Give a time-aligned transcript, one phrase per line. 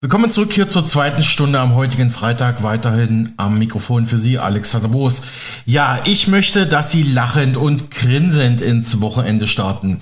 [0.00, 2.62] Willkommen zurück hier zur zweiten Stunde am heutigen Freitag.
[2.62, 5.22] Weiterhin am Mikrofon für Sie, Alexander Boos.
[5.66, 10.00] Ja, ich möchte, dass Sie lachend und grinsend ins Wochenende starten.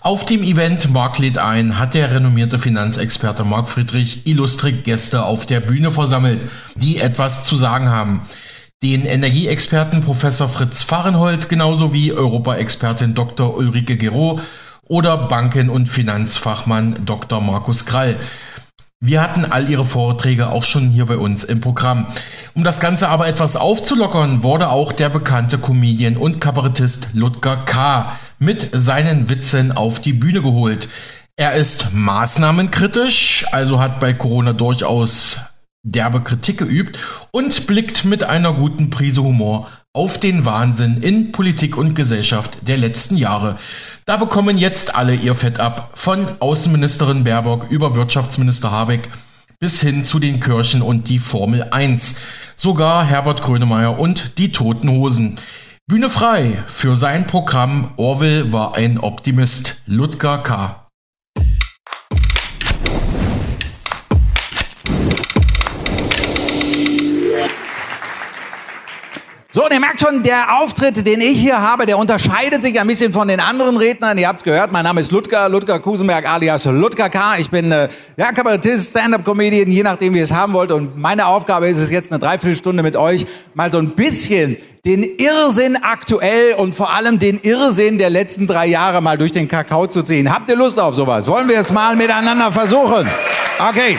[0.00, 5.46] Auf dem Event Mark lädt ein, hat der renommierte Finanzexperte Marc Friedrich illustre Gäste auf
[5.46, 6.40] der Bühne versammelt,
[6.74, 8.22] die etwas zu sagen haben.
[8.82, 13.56] Den Energieexperten Professor Fritz Fahrenhold genauso wie Europaexpertin Dr.
[13.56, 14.40] Ulrike Gero
[14.88, 17.40] oder Banken- und Finanzfachmann Dr.
[17.40, 18.16] Markus Krall.
[19.06, 22.08] Wir hatten all ihre Vorträge auch schon hier bei uns im Programm.
[22.54, 28.16] Um das Ganze aber etwas aufzulockern, wurde auch der bekannte Comedian und Kabarettist Ludger K.
[28.40, 30.88] mit seinen Witzen auf die Bühne geholt.
[31.36, 35.38] Er ist maßnahmenkritisch, also hat bei Corona durchaus
[35.84, 36.98] derbe Kritik geübt
[37.30, 42.76] und blickt mit einer guten Prise Humor auf den Wahnsinn in Politik und Gesellschaft der
[42.76, 43.58] letzten Jahre.
[44.04, 49.08] Da bekommen jetzt alle ihr Fett ab, von Außenministerin Baerbock über Wirtschaftsminister Habeck
[49.58, 52.16] bis hin zu den Kirchen und die Formel 1.
[52.56, 55.40] Sogar Herbert Grönemeyer und die Toten Hosen.
[55.86, 59.82] Bühne frei für sein Programm Orwell war ein Optimist.
[59.86, 60.85] Ludger K.
[69.56, 72.86] So, und ihr merkt schon, der Auftritt, den ich hier habe, der unterscheidet sich ein
[72.86, 74.18] bisschen von den anderen Rednern.
[74.18, 77.38] Ihr habt es gehört, mein Name ist Ludger, Ludger Kusenberg alias Ludger K.
[77.38, 80.72] Ich bin äh, ja, Kabarettist, Stand-Up-Comedian, je nachdem, wie ihr es haben wollt.
[80.72, 85.02] Und meine Aufgabe ist es jetzt, eine Dreiviertelstunde mit euch mal so ein bisschen den
[85.02, 89.86] Irrsinn aktuell und vor allem den Irrsinn der letzten drei Jahre mal durch den Kakao
[89.86, 90.30] zu ziehen.
[90.30, 91.28] Habt ihr Lust auf sowas?
[91.28, 93.08] Wollen wir es mal miteinander versuchen?
[93.58, 93.96] Okay.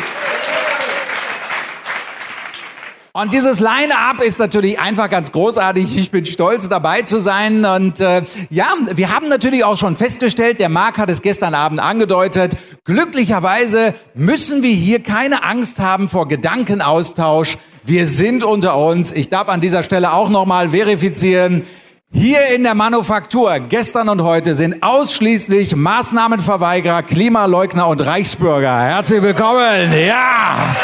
[3.19, 5.97] Und dieses Line-up ist natürlich einfach ganz großartig.
[5.97, 7.65] Ich bin stolz dabei zu sein.
[7.65, 11.79] Und äh, ja, wir haben natürlich auch schon festgestellt, der Marc hat es gestern Abend
[11.79, 17.57] angedeutet, glücklicherweise müssen wir hier keine Angst haben vor Gedankenaustausch.
[17.83, 19.13] Wir sind unter uns.
[19.13, 21.65] Ich darf an dieser Stelle auch nochmal verifizieren,
[22.13, 28.79] hier in der Manufaktur, gestern und heute, sind ausschließlich Maßnahmenverweigerer, Klimaleugner und Reichsbürger.
[28.79, 29.91] Herzlich willkommen.
[30.05, 30.75] Ja.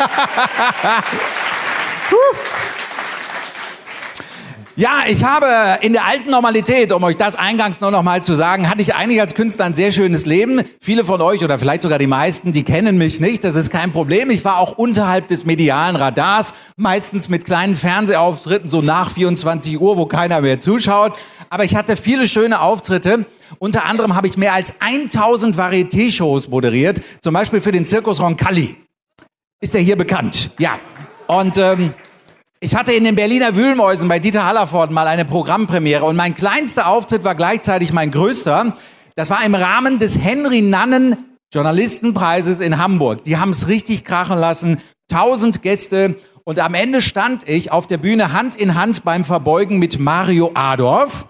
[4.80, 5.46] Ja, ich habe
[5.82, 8.94] in der alten Normalität, um euch das eingangs nur noch mal zu sagen, hatte ich
[8.94, 10.62] eigentlich als Künstler ein sehr schönes Leben.
[10.80, 13.44] Viele von euch oder vielleicht sogar die meisten, die kennen mich nicht.
[13.44, 14.30] Das ist kein Problem.
[14.30, 19.98] Ich war auch unterhalb des medialen Radars, meistens mit kleinen Fernsehauftritten, so nach 24 Uhr,
[19.98, 21.12] wo keiner mehr zuschaut.
[21.50, 23.26] Aber ich hatte viele schöne Auftritte.
[23.58, 28.76] Unter anderem habe ich mehr als 1000 Varieté-Shows moderiert, zum Beispiel für den Zirkus Roncalli.
[29.60, 30.52] Ist er hier bekannt?
[30.58, 30.78] Ja.
[31.30, 31.94] Und ähm,
[32.58, 36.88] ich hatte in den Berliner Wühlmäusen bei Dieter Hallervorden mal eine Programmpremiere und mein kleinster
[36.88, 38.76] Auftritt war gleichzeitig mein größter.
[39.14, 43.22] Das war im Rahmen des Henry Nannen Journalistenpreises in Hamburg.
[43.22, 44.80] Die haben es richtig krachen lassen.
[45.06, 46.16] Tausend Gäste.
[46.42, 50.50] Und am Ende stand ich auf der Bühne Hand in Hand beim Verbeugen mit Mario
[50.54, 51.26] Adorf.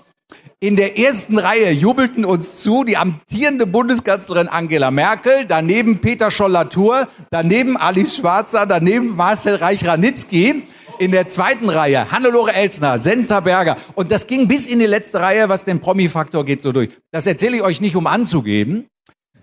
[0.62, 7.08] In der ersten Reihe jubelten uns zu die amtierende Bundeskanzlerin Angela Merkel, daneben Peter Scholl-Latour,
[7.30, 10.64] daneben Alice Schwarzer, daneben Marcel Reich-Ranitzky
[10.98, 13.78] in der zweiten Reihe Hannelore Elsner, Senta Berger.
[13.94, 16.90] Und das ging bis in die letzte Reihe, was den Promi-Faktor geht so durch.
[17.10, 18.86] Das erzähle ich euch nicht, um anzugeben,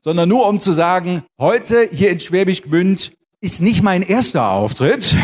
[0.01, 3.11] sondern nur um zu sagen, heute hier in Schwäbisch Gmünd
[3.41, 5.15] ist nicht mein erster Auftritt.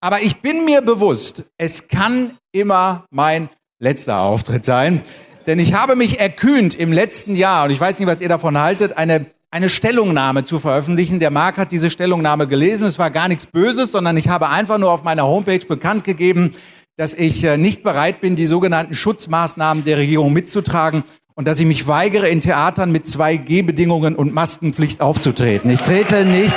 [0.00, 3.48] Aber ich bin mir bewusst, es kann immer mein
[3.78, 5.02] letzter Auftritt sein.
[5.46, 8.58] Denn ich habe mich erkühnt im letzten Jahr, und ich weiß nicht, was ihr davon
[8.58, 11.20] haltet, eine eine Stellungnahme zu veröffentlichen.
[11.20, 12.86] Der Marc hat diese Stellungnahme gelesen.
[12.86, 16.52] Es war gar nichts Böses, sondern ich habe einfach nur auf meiner Homepage bekannt gegeben,
[16.96, 21.66] dass ich äh, nicht bereit bin, die sogenannten Schutzmaßnahmen der Regierung mitzutragen und dass ich
[21.66, 25.70] mich weigere, in Theatern mit 2G-Bedingungen und Maskenpflicht aufzutreten.
[25.70, 26.56] Ich trete nicht.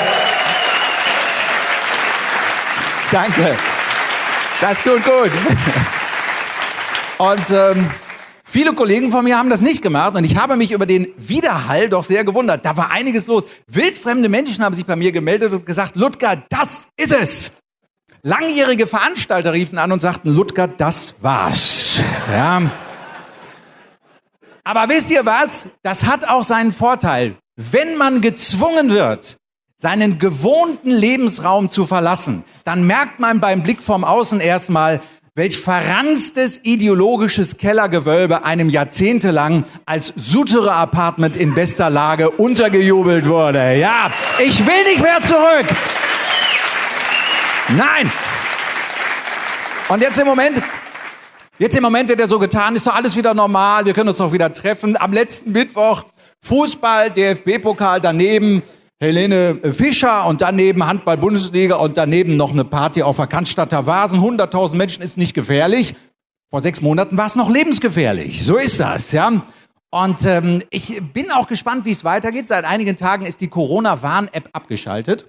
[3.11, 3.55] Danke.
[4.59, 5.31] Das tut gut.
[7.21, 7.87] Und ähm,
[8.43, 11.87] Viele Kollegen von mir haben das nicht gemacht und ich habe mich über den Widerhall
[11.87, 12.65] doch sehr gewundert.
[12.65, 13.45] Da war einiges los.
[13.67, 17.51] Wildfremde Menschen haben sich bei mir gemeldet und gesagt, Ludger, das ist es.
[18.23, 22.01] Langjährige Veranstalter riefen an und sagten, Ludger, das war's.
[22.29, 22.63] Ja.
[24.65, 25.69] Aber wisst ihr was?
[25.81, 27.35] Das hat auch seinen Vorteil.
[27.55, 29.37] Wenn man gezwungen wird,
[29.77, 35.01] seinen gewohnten Lebensraum zu verlassen, dann merkt man beim Blick vom Außen erstmal,
[35.33, 43.75] welch verranztes ideologisches Kellergewölbe einem jahrzehntelang als Sutere Apartment in bester Lage untergejubelt wurde.
[43.75, 45.67] Ja, ich will nicht mehr zurück.
[47.69, 48.11] Nein.
[49.87, 50.61] Und jetzt im Moment,
[51.59, 54.17] jetzt im Moment wird ja so getan, ist doch alles wieder normal, wir können uns
[54.17, 54.97] doch wieder treffen.
[54.97, 56.03] Am letzten Mittwoch
[56.41, 58.63] Fußball, DFB-Pokal daneben,
[59.01, 64.19] Helene Fischer und daneben Handball-Bundesliga und daneben noch eine Party auf der Cannstatter Vasen.
[64.19, 65.95] 100.000 Menschen ist nicht gefährlich.
[66.51, 68.45] Vor sechs Monaten war es noch lebensgefährlich.
[68.45, 69.41] So ist das, ja.
[69.89, 72.47] Und ähm, ich bin auch gespannt, wie es weitergeht.
[72.47, 75.25] Seit einigen Tagen ist die Corona-Warn-App abgeschaltet.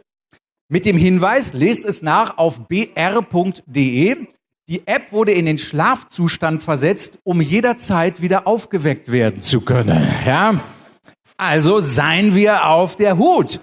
[0.69, 4.17] Mit dem Hinweis, lest es nach auf br.de.
[4.69, 10.07] Die App wurde in den Schlafzustand versetzt, um jederzeit wieder aufgeweckt werden zu können.
[10.27, 10.61] Ja?
[11.45, 13.59] Also seien wir auf der Hut.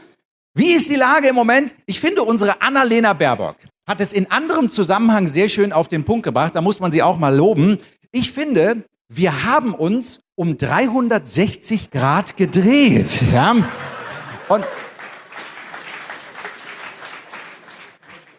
[0.53, 1.73] Wie ist die Lage im Moment?
[1.85, 3.55] Ich finde, unsere Annalena Baerbock
[3.87, 6.53] hat es in anderem Zusammenhang sehr schön auf den Punkt gebracht.
[6.55, 7.77] Da muss man sie auch mal loben.
[8.11, 13.23] Ich finde, wir haben uns um 360 Grad gedreht.
[13.31, 13.51] Ja?
[14.49, 14.65] Und,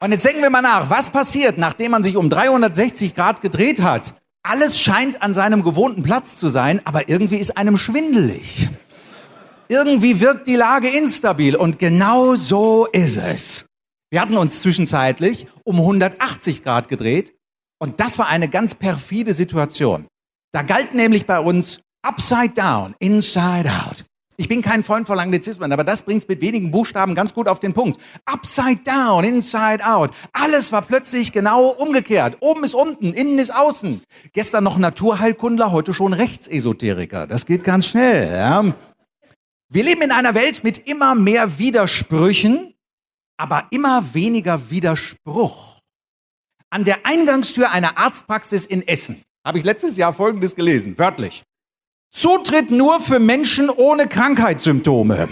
[0.01, 3.81] und jetzt denken wir mal nach, was passiert, nachdem man sich um 360 Grad gedreht
[3.81, 4.13] hat?
[4.43, 8.69] Alles scheint an seinem gewohnten Platz zu sein, aber irgendwie ist einem schwindelig.
[9.71, 13.67] Irgendwie wirkt die Lage instabil und genau so ist es.
[14.11, 17.33] Wir hatten uns zwischenzeitlich um 180 Grad gedreht
[17.79, 20.09] und das war eine ganz perfide Situation.
[20.53, 24.05] Da galt nämlich bei uns upside down, inside out.
[24.37, 27.61] Ich bin kein Freund von Anglizismen, aber das bringt's mit wenigen Buchstaben ganz gut auf
[27.61, 28.01] den Punkt.
[28.25, 30.11] Upside down, inside out.
[30.33, 32.39] Alles war plötzlich genau umgekehrt.
[32.41, 34.03] Oben ist unten, innen ist außen.
[34.33, 37.29] Gestern noch Naturheilkundler, heute schon Rechtsesoteriker.
[37.29, 38.33] Das geht ganz schnell.
[38.33, 38.75] Ja?
[39.73, 42.75] Wir leben in einer Welt mit immer mehr Widersprüchen,
[43.37, 45.79] aber immer weniger Widerspruch.
[46.71, 51.45] An der Eingangstür einer Arztpraxis in Essen habe ich letztes Jahr Folgendes gelesen, wörtlich.
[52.11, 55.29] Zutritt nur für Menschen ohne Krankheitssymptome.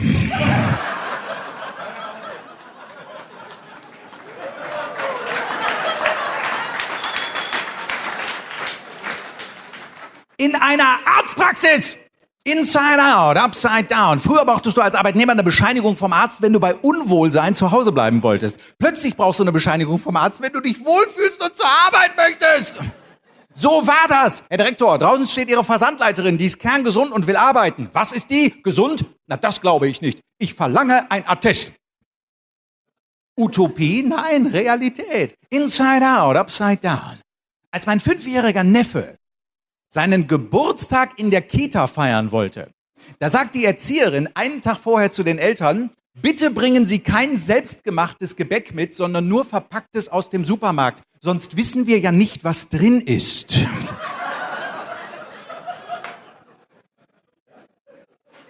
[10.36, 11.98] In einer Arztpraxis
[12.50, 14.18] Inside out, upside down.
[14.18, 17.92] Früher brauchtest du als Arbeitnehmer eine Bescheinigung vom Arzt, wenn du bei Unwohlsein zu Hause
[17.92, 18.58] bleiben wolltest.
[18.78, 22.76] Plötzlich brauchst du eine Bescheinigung vom Arzt, wenn du dich wohlfühlst und zur Arbeit möchtest.
[23.52, 24.44] So war das.
[24.48, 27.90] Herr Direktor, draußen steht Ihre Versandleiterin, die ist kerngesund und will arbeiten.
[27.92, 28.62] Was ist die?
[28.62, 29.04] Gesund?
[29.26, 30.20] Na, das glaube ich nicht.
[30.38, 31.72] Ich verlange ein Attest.
[33.36, 34.02] Utopie?
[34.04, 35.34] Nein, Realität.
[35.50, 37.20] Inside out, upside down.
[37.70, 39.17] Als mein fünfjähriger Neffe
[39.88, 42.70] seinen Geburtstag in der Kita feiern wollte.
[43.18, 45.90] Da sagt die Erzieherin einen Tag vorher zu den Eltern,
[46.20, 51.02] bitte bringen Sie kein selbstgemachtes Gebäck mit, sondern nur verpacktes aus dem Supermarkt.
[51.20, 53.58] Sonst wissen wir ja nicht, was drin ist.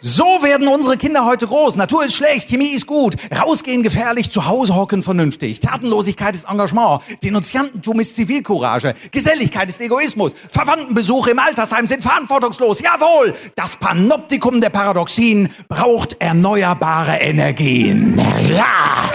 [0.01, 1.77] So werden unsere Kinder heute groß.
[1.77, 5.61] Natur ist schlecht, Chemie ist gut, rausgehen gefährlich, zu Hause hocken vernünftig.
[5.61, 12.81] Tatenlosigkeit ist Engagement, Denunziantentum ist Zivilcourage, Geselligkeit ist Egoismus, Verwandtenbesuche im Altersheim sind verantwortungslos.
[12.81, 18.21] Jawohl, das Panoptikum der Paradoxien braucht erneuerbare Energien.
[18.49, 19.11] Ja!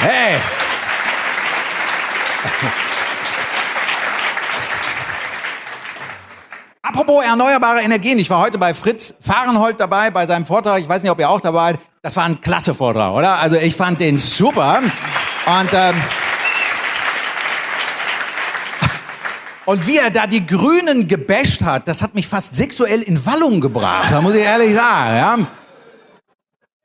[0.00, 0.38] Hey!
[6.88, 10.80] Apropos erneuerbare Energien, ich war heute bei Fritz Fahrenhold dabei bei seinem Vortrag.
[10.80, 11.80] Ich weiß nicht, ob ihr auch dabei seid.
[12.00, 13.38] Das war ein klasse Vortrag, oder?
[13.38, 14.80] Also ich fand den super.
[14.80, 16.02] Und, ähm,
[19.66, 23.60] und wie er da die Grünen gebasht hat, das hat mich fast sexuell in Wallung
[23.60, 24.10] gebracht.
[24.10, 25.14] Da muss ich ehrlich sagen.
[25.14, 25.46] Ja?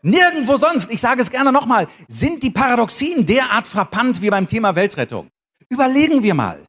[0.02, 4.76] Nirgendwo sonst, ich sage es gerne nochmal, sind die Paradoxien derart frappant wie beim Thema
[4.76, 5.30] Weltrettung.
[5.70, 6.66] Überlegen wir mal.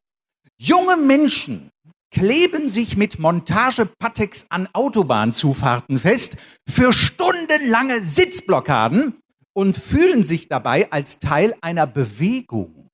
[0.57, 1.69] Junge Menschen
[2.15, 9.19] kleben sich mit Montagepatex an Autobahnzufahrten fest für stundenlange Sitzblockaden
[9.53, 12.89] und fühlen sich dabei als Teil einer Bewegung.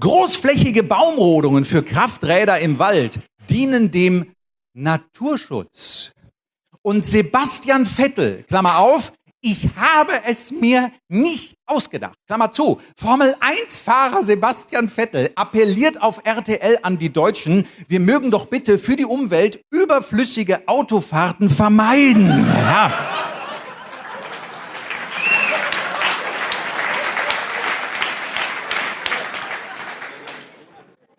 [0.00, 3.20] Großflächige Baumrodungen für Krafträder im Wald
[3.50, 4.32] dienen dem
[4.72, 6.12] Naturschutz.
[6.80, 9.12] Und Sebastian Vettel, Klammer auf,
[9.42, 12.14] ich habe es mir nicht ausgedacht.
[12.26, 12.80] Klammer zu.
[12.96, 18.78] Formel 1 Fahrer Sebastian Vettel appelliert auf RTL an die Deutschen, wir mögen doch bitte
[18.78, 22.46] für die Umwelt überflüssige Autofahrten vermeiden.
[22.46, 22.92] Ja.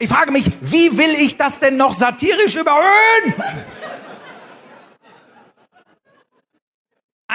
[0.04, 3.34] Ich frage mich, wie will ich das denn noch satirisch überhöhen?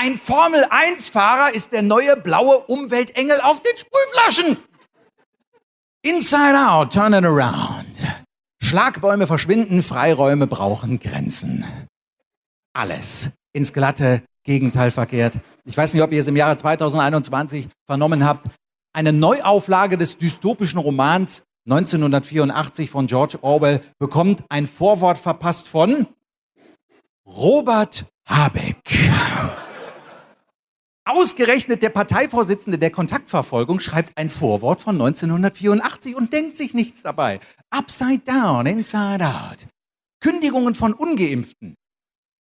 [0.01, 4.57] Ein Formel-1-Fahrer ist der neue blaue Umweltengel auf den Sprühflaschen.
[6.03, 8.01] Inside out, turn it around.
[8.63, 11.67] Schlagbäume verschwinden, Freiräume brauchen Grenzen.
[12.77, 15.41] Alles ins glatte Gegenteil verkehrt.
[15.65, 18.47] Ich weiß nicht, ob ihr es im Jahre 2021 vernommen habt.
[18.93, 26.07] Eine Neuauflage des dystopischen Romans 1984 von George Orwell bekommt ein Vorwort verpasst von
[27.27, 28.77] Robert Habeck.
[31.09, 37.41] Ausgerechnet der Parteivorsitzende der Kontaktverfolgung schreibt ein Vorwort von 1984 und denkt sich nichts dabei.
[37.71, 39.67] Upside down, inside out.
[40.21, 41.77] Kündigungen von Ungeimpften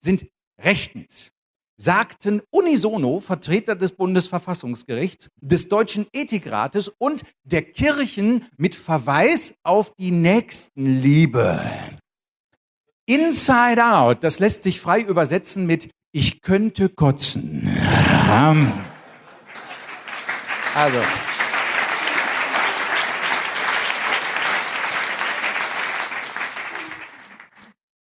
[0.02, 0.25] sind
[0.59, 1.33] rechtens,
[1.76, 10.11] sagten unisono Vertreter des Bundesverfassungsgerichts, des Deutschen Ethikrates und der Kirchen mit Verweis auf die
[10.11, 11.61] Nächstenliebe.
[13.04, 17.68] Inside out, das lässt sich frei übersetzen mit ich könnte kotzen.
[20.76, 20.99] Also.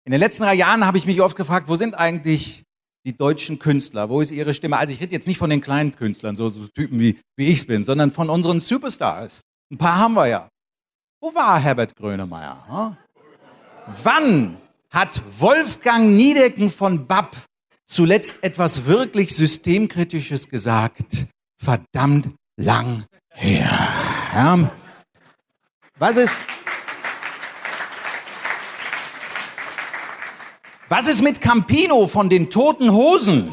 [0.06, 2.64] In den letzten drei Jahren habe ich mich oft gefragt, wo sind eigentlich
[3.06, 4.10] die deutschen Künstler?
[4.10, 4.78] Wo ist ihre Stimme?
[4.78, 7.68] Also ich rede jetzt nicht von den kleinen Künstlern, so, so Typen wie, wie ich
[7.68, 9.42] bin, sondern von unseren Superstars.
[9.72, 10.50] Ein paar haben wir ja.
[11.22, 12.66] Wo war Herbert Grönemeyer?
[12.68, 12.98] Hm?
[14.04, 14.58] Wann
[14.90, 17.36] hat Wolfgang Niedecken von BAP
[17.90, 21.26] zuletzt etwas wirklich Systemkritisches gesagt?
[21.62, 23.70] Verdammt lang her.
[24.34, 24.72] Ja.
[25.98, 26.44] Was ist,
[30.88, 33.52] was ist mit Campino von den Toten Hosen?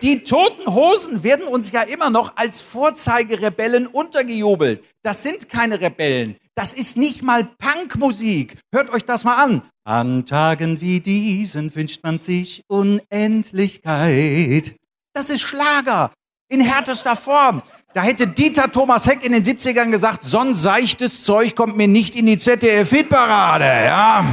[0.00, 4.82] Die Toten Hosen werden uns ja immer noch als Vorzeigerebellen untergejubelt.
[5.02, 6.36] Das sind keine Rebellen.
[6.54, 8.58] Das ist nicht mal Punkmusik.
[8.74, 9.62] Hört euch das mal an.
[9.84, 14.76] An Tagen wie diesen wünscht man sich Unendlichkeit.
[15.12, 16.12] Das ist Schlager
[16.48, 17.62] in härtester Form.
[17.92, 21.88] Da hätte Dieter Thomas Heck in den 70ern gesagt, so ein seichtes Zeug kommt mir
[21.88, 24.32] nicht in die ZDF-Hitparade, ja.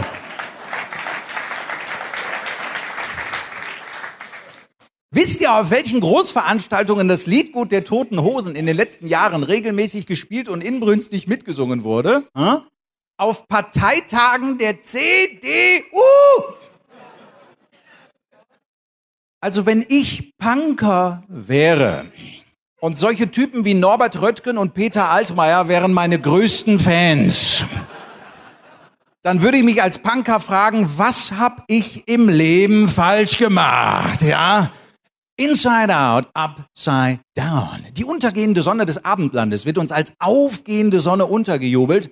[5.10, 10.06] Wisst ihr, auf welchen Großveranstaltungen das Liedgut der Toten Hosen in den letzten Jahren regelmäßig
[10.06, 12.28] gespielt und inbrünstig mitgesungen wurde?
[12.36, 12.60] Hm?
[13.20, 15.84] Auf Parteitagen der CDU!
[19.42, 22.06] Also wenn ich Punker wäre
[22.80, 27.66] und solche Typen wie Norbert Röttgen und Peter Altmaier wären meine größten Fans,
[29.22, 34.72] dann würde ich mich als Punker fragen, was hab ich im Leben falsch gemacht, ja?
[35.36, 37.86] Inside out, upside down.
[37.98, 42.12] Die untergehende Sonne des Abendlandes wird uns als aufgehende Sonne untergejubelt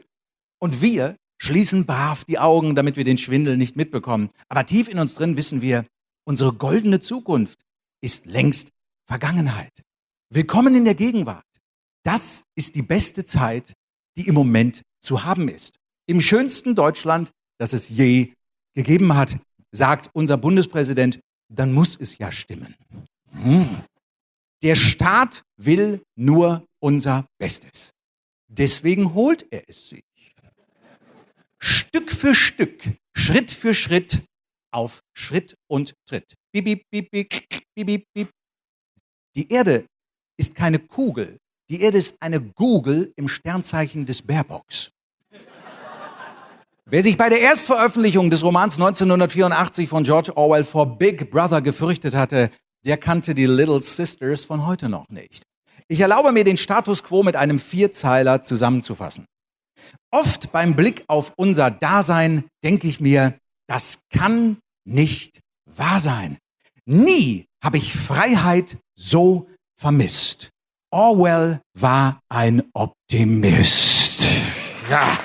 [0.60, 4.30] und wir schließen brav die Augen, damit wir den Schwindel nicht mitbekommen.
[4.50, 5.86] Aber tief in uns drin wissen wir,
[6.26, 7.60] unsere goldene Zukunft
[8.02, 8.72] ist längst
[9.06, 9.84] Vergangenheit.
[10.30, 11.46] Willkommen in der Gegenwart.
[12.04, 13.74] Das ist die beste Zeit,
[14.18, 15.76] die im Moment zu haben ist.
[16.08, 18.34] Im schönsten Deutschland, das es je
[18.76, 19.38] gegeben hat,
[19.72, 22.76] sagt unser Bundespräsident, dann muss es ja stimmen.
[23.32, 23.84] Hm.
[24.64, 27.92] Der Staat will nur unser Bestes.
[28.48, 30.07] Deswegen holt er es sich.
[31.60, 32.84] Stück für Stück,
[33.16, 34.20] Schritt für Schritt,
[34.72, 36.36] auf Schritt und Tritt.
[36.52, 38.30] Bip, bip, bip.
[39.36, 39.86] Die Erde
[40.38, 41.38] ist keine Kugel.
[41.70, 44.92] Die Erde ist eine Google im Sternzeichen des Bärbocks.
[46.86, 52.16] Wer sich bei der Erstveröffentlichung des Romans 1984 von George Orwell vor Big Brother gefürchtet
[52.16, 52.50] hatte,
[52.86, 55.44] der kannte die Little Sisters von heute noch nicht.
[55.90, 59.26] Ich erlaube mir, den Status quo mit einem Vierzeiler zusammenzufassen.
[60.12, 66.38] Oft beim Blick auf unser Dasein denke ich mir, das kann nicht wahr sein.
[66.86, 70.50] Nie habe ich Freiheit so vermisst.
[70.92, 74.24] Orwell war ein Optimist.
[74.90, 75.20] Ja.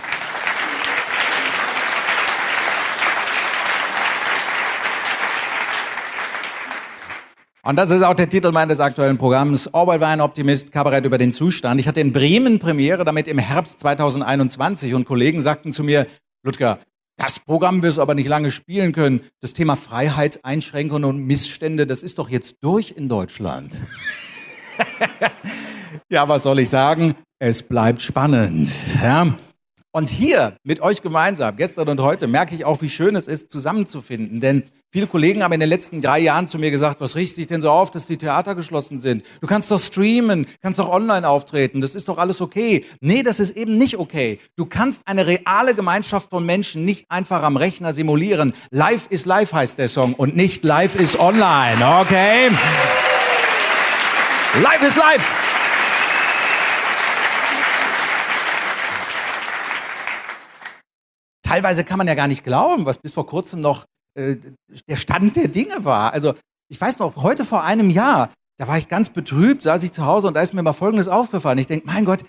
[7.65, 9.73] Und das ist auch der Titel meines aktuellen Programms.
[9.73, 11.81] Orwell war ein Optimist, Kabarett über den Zustand.
[11.81, 16.09] Ich hatte in Bremen Premiere damit im Herbst 2021 und Kollegen sagten zu mir,
[16.43, 16.81] Ludger,
[17.17, 19.21] das Programm wirst du aber nicht lange spielen können.
[19.41, 23.79] Das Thema Freiheitseinschränkungen und Missstände, das ist doch jetzt durch in Deutschland.
[26.11, 27.15] ja, was soll ich sagen?
[27.39, 28.71] Es bleibt spannend.
[29.01, 29.39] Ja.
[29.93, 33.51] Und hier mit euch gemeinsam, gestern und heute, merke ich auch, wie schön es ist,
[33.51, 34.41] zusammenzufinden.
[34.41, 37.47] Denn Viele Kollegen haben in den letzten drei Jahren zu mir gesagt, was riecht dich
[37.47, 39.25] denn so auf, dass die Theater geschlossen sind?
[39.41, 42.85] Du kannst doch streamen, kannst doch online auftreten, das ist doch alles okay.
[43.01, 44.39] Nee, das ist eben nicht okay.
[44.55, 48.53] Du kannst eine reale Gemeinschaft von Menschen nicht einfach am Rechner simulieren.
[48.71, 52.51] Live is live heißt der Song und nicht live is online, okay?
[54.63, 55.42] Live is live!
[61.53, 64.37] Teilweise kann man ja gar nicht glauben, was bis vor kurzem noch äh,
[64.89, 66.15] der Stand der Dinge war.
[66.15, 66.33] Also
[66.71, 70.07] ich weiß noch, heute vor einem Jahr, da war ich ganz betrübt, saß ich zu
[70.07, 71.59] Hause und da ist mir mal Folgendes aufgefallen.
[71.59, 72.25] Ich denke, mein Gott,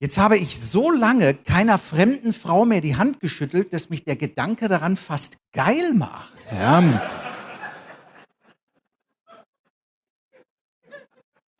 [0.00, 4.16] Jetzt habe ich so lange keiner fremden Frau mehr die Hand geschüttelt, dass mich der
[4.16, 6.34] Gedanke daran fast geil macht.
[6.52, 6.82] Ja.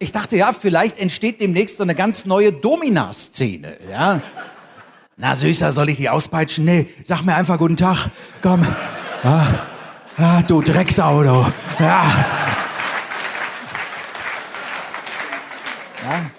[0.00, 4.20] Ich dachte, ja, vielleicht entsteht demnächst so eine ganz neue Domina-Szene, ja.
[5.16, 6.64] Na, Süßer, soll ich die auspeitschen?
[6.64, 8.10] Nee, sag mir einfach guten Tag.
[8.42, 8.66] Komm.
[9.22, 9.46] Ah,
[10.18, 11.52] ah, du Drecksau, du.
[11.78, 12.26] Ja.
[16.02, 16.30] ja.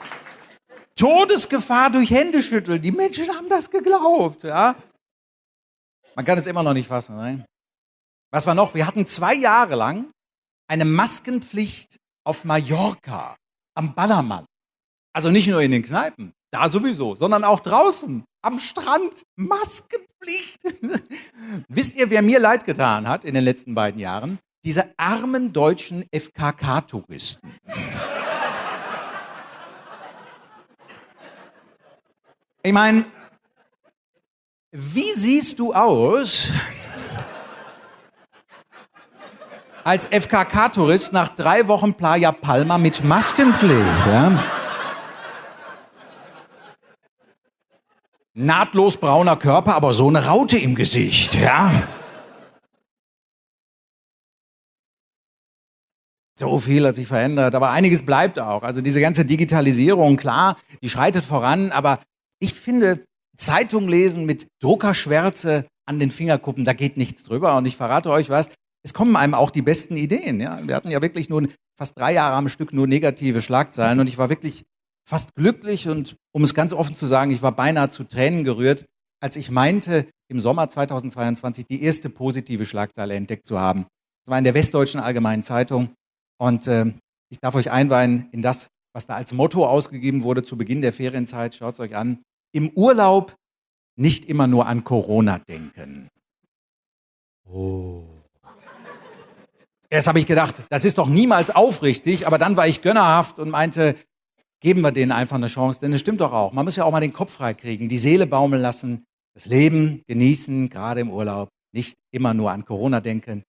[0.95, 2.81] Todesgefahr durch Händeschütteln.
[2.81, 4.75] Die Menschen haben das geglaubt, ja.
[6.15, 7.45] Man kann es immer noch nicht fassen, nein.
[8.31, 8.73] Was war noch?
[8.73, 10.11] Wir hatten zwei Jahre lang
[10.67, 13.37] eine Maskenpflicht auf Mallorca
[13.73, 14.45] am Ballermann.
[15.13, 19.25] Also nicht nur in den Kneipen, da sowieso, sondern auch draußen am Strand.
[19.35, 20.59] Maskenpflicht.
[21.67, 24.39] Wisst ihr, wer mir leid getan hat in den letzten beiden Jahren?
[24.63, 27.53] Diese armen deutschen FKK-Touristen.
[32.63, 33.05] Ich meine,
[34.71, 36.51] wie siehst du aus
[39.83, 44.07] als FKK-Tourist nach drei Wochen Playa Palma mit Maskenpflicht?
[44.07, 44.54] Ja?
[48.37, 51.87] Nahtlos brauner Körper, aber so eine Raute im Gesicht, ja?
[56.37, 58.63] So viel hat sich verändert, aber einiges bleibt auch.
[58.63, 62.01] Also diese ganze Digitalisierung, klar, die schreitet voran, aber
[62.41, 63.05] ich finde,
[63.37, 67.55] Zeitung lesen mit Druckerschwärze an den Fingerkuppen, da geht nichts drüber.
[67.55, 68.49] Und ich verrate euch was,
[68.83, 70.41] es kommen einem auch die besten Ideen.
[70.41, 70.59] Ja?
[70.67, 74.17] Wir hatten ja wirklich nun fast drei Jahre am Stück nur negative Schlagzeilen und ich
[74.17, 74.65] war wirklich
[75.07, 78.85] fast glücklich und um es ganz offen zu sagen, ich war beinahe zu Tränen gerührt,
[79.21, 83.85] als ich meinte, im Sommer 2022 die erste positive Schlagzeile entdeckt zu haben.
[84.23, 85.89] Das war in der Westdeutschen Allgemeinen Zeitung
[86.39, 86.91] und äh,
[87.29, 90.93] ich darf euch einweihen in das, was da als Motto ausgegeben wurde zu Beginn der
[90.93, 91.55] Ferienzeit.
[91.55, 92.23] Schaut es euch an.
[92.53, 93.35] Im Urlaub
[93.97, 96.07] nicht immer nur an Corona denken.
[97.47, 98.03] Oh.
[99.89, 103.49] Erst habe ich gedacht, das ist doch niemals aufrichtig, aber dann war ich gönnerhaft und
[103.49, 103.95] meinte,
[104.65, 106.51] geben wir denen einfach eine Chance, denn es stimmt doch auch.
[106.51, 110.01] Man muss ja auch mal den Kopf frei kriegen, die Seele baumeln lassen, das Leben
[110.07, 113.43] genießen, gerade im Urlaub, nicht immer nur an Corona denken.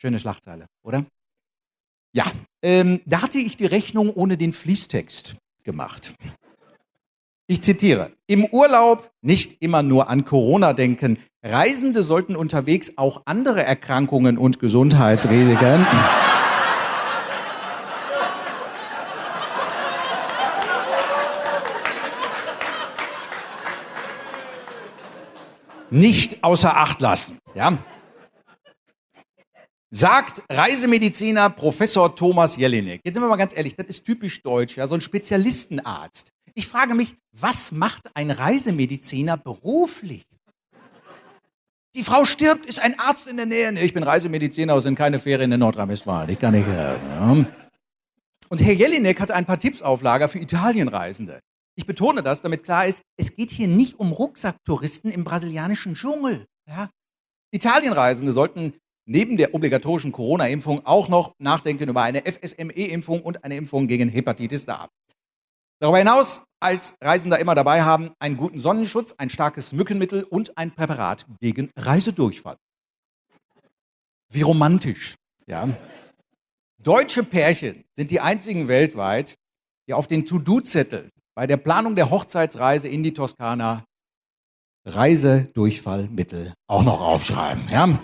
[0.00, 1.04] Schöne Schlagzeile, oder?
[2.12, 2.24] Ja,
[2.60, 6.12] ähm, da hatte ich die Rechnung ohne den Fließtext gemacht.
[7.46, 11.18] Ich zitiere, im Urlaub nicht immer nur an Corona denken.
[11.40, 15.86] Reisende sollten unterwegs auch andere Erkrankungen und Gesundheitsrisiken.
[25.90, 27.38] Nicht außer Acht lassen.
[27.54, 27.78] Ja?
[29.90, 33.00] Sagt Reisemediziner Professor Thomas Jelinek.
[33.04, 36.30] Jetzt sind wir mal ganz ehrlich, das ist typisch deutsch, ja, so ein Spezialistenarzt.
[36.54, 40.24] Ich frage mich, was macht ein Reisemediziner beruflich?
[41.94, 43.72] Die Frau stirbt, ist ein Arzt in der Nähe.
[43.72, 46.28] Nee, ich bin Reisemediziner, es sind keine Ferien in Nordrhein-Westfalen.
[46.28, 47.00] Ich kann nicht hören.
[47.08, 47.46] Ja.
[48.50, 51.40] Und Herr Jelinek hat ein paar Tipps auf Lager für Italienreisende.
[51.78, 56.48] Ich betone das, damit klar ist, es geht hier nicht um Rucksacktouristen im brasilianischen Dschungel.
[56.66, 56.90] Ja.
[57.52, 58.74] Italienreisende sollten
[59.06, 64.68] neben der obligatorischen Corona-Impfung auch noch nachdenken über eine FSME-Impfung und eine Impfung gegen Hepatitis
[64.68, 64.88] A.
[65.78, 70.74] Darüber hinaus als Reisender immer dabei haben einen guten Sonnenschutz, ein starkes Mückenmittel und ein
[70.74, 72.56] Präparat gegen Reisedurchfall.
[74.32, 75.14] Wie romantisch,
[75.46, 75.68] ja.
[76.82, 79.36] Deutsche Pärchen sind die einzigen weltweit,
[79.86, 83.84] die auf den To-Do-Zettel bei der Planung der Hochzeitsreise in die Toskana
[84.84, 87.68] Reisedurchfallmittel auch noch aufschreiben.
[87.70, 88.00] Ja?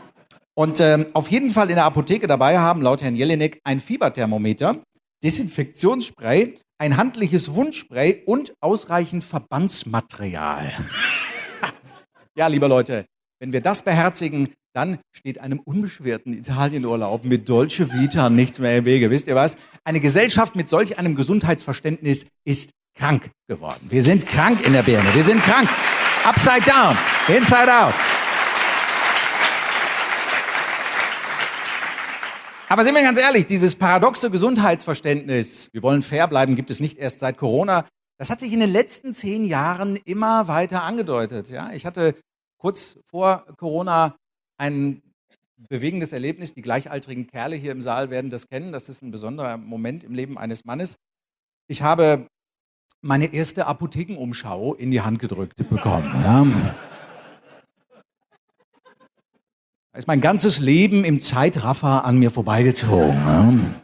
[0.55, 4.77] Und ähm, auf jeden Fall in der Apotheke dabei haben, laut Herrn Jelinek, ein Fieberthermometer,
[5.25, 10.73] Desinfektionsspray, ein handliches Wundspray und ausreichend Verbandsmaterial.
[12.39, 13.05] ja, liebe Leute,
[13.41, 18.85] wenn wir das beherzigen, dann steht einem unbeschwerten Italienurlaub mit Dolce Vita nichts mehr im
[18.85, 19.11] Wege.
[19.11, 19.57] Wisst ihr was?
[19.83, 23.87] Eine Gesellschaft mit solch einem Gesundheitsverständnis ist krank geworden.
[23.89, 25.15] Wir sind krank in der Birne.
[25.15, 25.69] Wir sind krank.
[26.25, 26.97] Upside down,
[27.29, 27.95] inside out.
[32.69, 36.99] Aber sind wir ganz ehrlich, dieses paradoxe Gesundheitsverständnis, wir wollen fair bleiben, gibt es nicht
[36.99, 37.87] erst seit Corona.
[38.19, 41.51] Das hat sich in den letzten zehn Jahren immer weiter angedeutet.
[41.51, 42.15] Ja, ich hatte
[42.59, 44.17] kurz vor Corona
[44.57, 45.03] ein
[45.69, 46.55] bewegendes Erlebnis.
[46.55, 48.73] Die gleichaltrigen Kerle hier im Saal werden das kennen.
[48.73, 50.97] Das ist ein besonderer Moment im Leben eines Mannes.
[51.69, 52.27] Ich habe
[53.05, 56.11] meine erste Apothekenumschau in die Hand gedrückt bekommen.
[56.25, 56.47] Ja.
[59.93, 63.75] Da ist mein ganzes Leben im Zeitraffer an mir vorbeigezogen.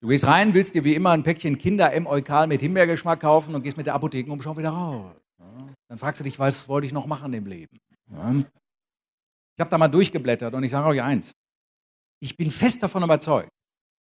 [0.00, 3.54] Du gehst rein, willst dir wie immer ein Päckchen Kinder M Eukal mit Himbeergeschmack kaufen
[3.56, 5.16] und gehst mit der Apothekenumschau wieder raus.
[5.88, 7.78] Dann fragst du dich, was wollte ich noch machen im Leben?
[8.10, 11.32] Ich habe da mal durchgeblättert und ich sage euch eins.
[12.20, 13.50] Ich bin fest davon überzeugt,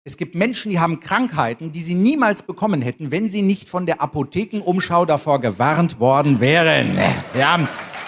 [0.07, 3.87] es gibt Menschen, die haben Krankheiten, die sie niemals bekommen hätten, wenn sie nicht von
[3.87, 6.97] der Apothekenumschau davor gewarnt worden wären.
[7.37, 7.59] Ja,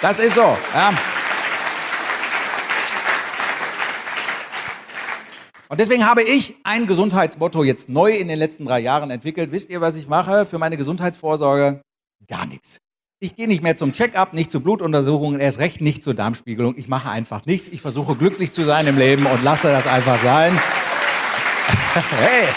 [0.00, 0.56] das ist so.
[0.72, 0.96] Ja.
[5.68, 9.50] Und deswegen habe ich ein Gesundheitsmotto jetzt neu in den letzten drei Jahren entwickelt.
[9.50, 11.82] Wisst ihr, was ich mache für meine Gesundheitsvorsorge?
[12.28, 12.78] Gar nichts.
[13.18, 16.76] Ich gehe nicht mehr zum Check-up, nicht zu Blutuntersuchungen, erst recht nicht zur Darmspiegelung.
[16.76, 17.68] Ich mache einfach nichts.
[17.68, 20.56] Ich versuche glücklich zu sein im Leben und lasse das einfach sein.
[22.10, 22.48] hey!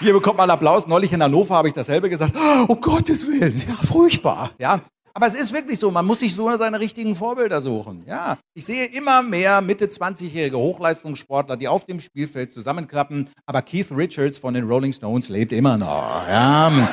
[0.00, 0.86] Hier bekommt man Applaus.
[0.86, 2.34] Neulich in Hannover habe ich dasselbe gesagt.
[2.68, 4.50] Oh Gottes Willen, ja, furchtbar.
[4.58, 4.80] Ja,
[5.14, 8.04] aber es ist wirklich so, man muss sich so seine richtigen Vorbilder suchen.
[8.06, 13.28] Ja, ich sehe immer mehr Mitte 20-jährige Hochleistungssportler, die auf dem Spielfeld zusammenklappen.
[13.46, 16.26] Aber Keith Richards von den Rolling Stones lebt immer noch.
[16.28, 16.88] Ja.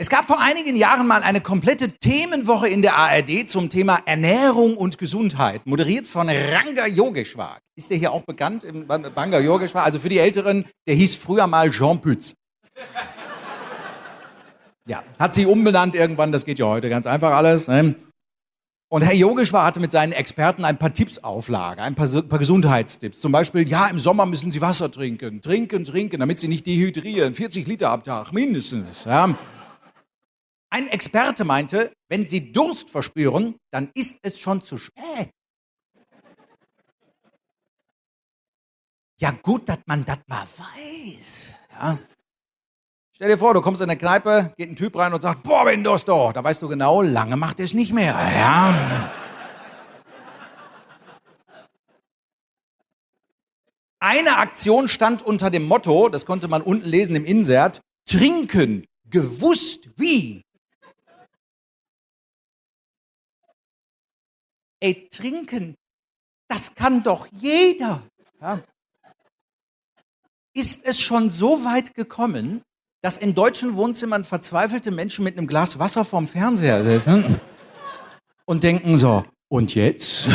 [0.00, 4.76] Es gab vor einigen Jahren mal eine komplette Themenwoche in der ARD zum Thema Ernährung
[4.76, 7.58] und Gesundheit, moderiert von Ranga Yogeshwar.
[7.74, 8.64] Ist der hier auch bekannt?
[8.88, 12.34] Ranga Yogeshwar, also für die Älteren, der hieß früher mal Jean Pütz.
[14.86, 17.66] Ja, hat sie umbenannt irgendwann, das geht ja heute ganz einfach alles.
[17.66, 17.96] Ne?
[18.90, 23.20] Und Herr Yogeshwar hatte mit seinen Experten ein paar Tipps auflage, ein paar, paar, Gesundheitstipps.
[23.20, 27.34] Zum Beispiel, ja, im Sommer müssen Sie Wasser trinken, trinken, trinken, damit Sie nicht dehydrieren.
[27.34, 29.04] 40 Liter am Tag, mindestens.
[29.04, 29.36] Ja.
[30.70, 35.30] Ein Experte meinte, wenn Sie Durst verspüren, dann ist es schon zu spät.
[39.20, 41.52] Ja, gut, dass man das mal weiß.
[41.72, 41.98] Ja.
[43.14, 45.66] Stell dir vor, du kommst in eine Kneipe, geht ein Typ rein und sagt, boah,
[45.66, 46.32] wenn das doch.
[46.32, 48.12] Da weißt du genau, lange macht er es nicht mehr.
[48.12, 49.10] Ja.
[53.98, 59.98] Eine Aktion stand unter dem Motto, das konnte man unten lesen im Insert, trinken, gewusst
[59.98, 60.42] wie.
[64.80, 65.74] Ey, trinken,
[66.48, 68.02] das kann doch jeder.
[68.40, 68.62] Ja.
[70.54, 72.62] Ist es schon so weit gekommen,
[73.02, 77.40] dass in deutschen Wohnzimmern verzweifelte Menschen mit einem Glas Wasser vorm Fernseher sitzen
[78.44, 80.28] und denken so, und jetzt?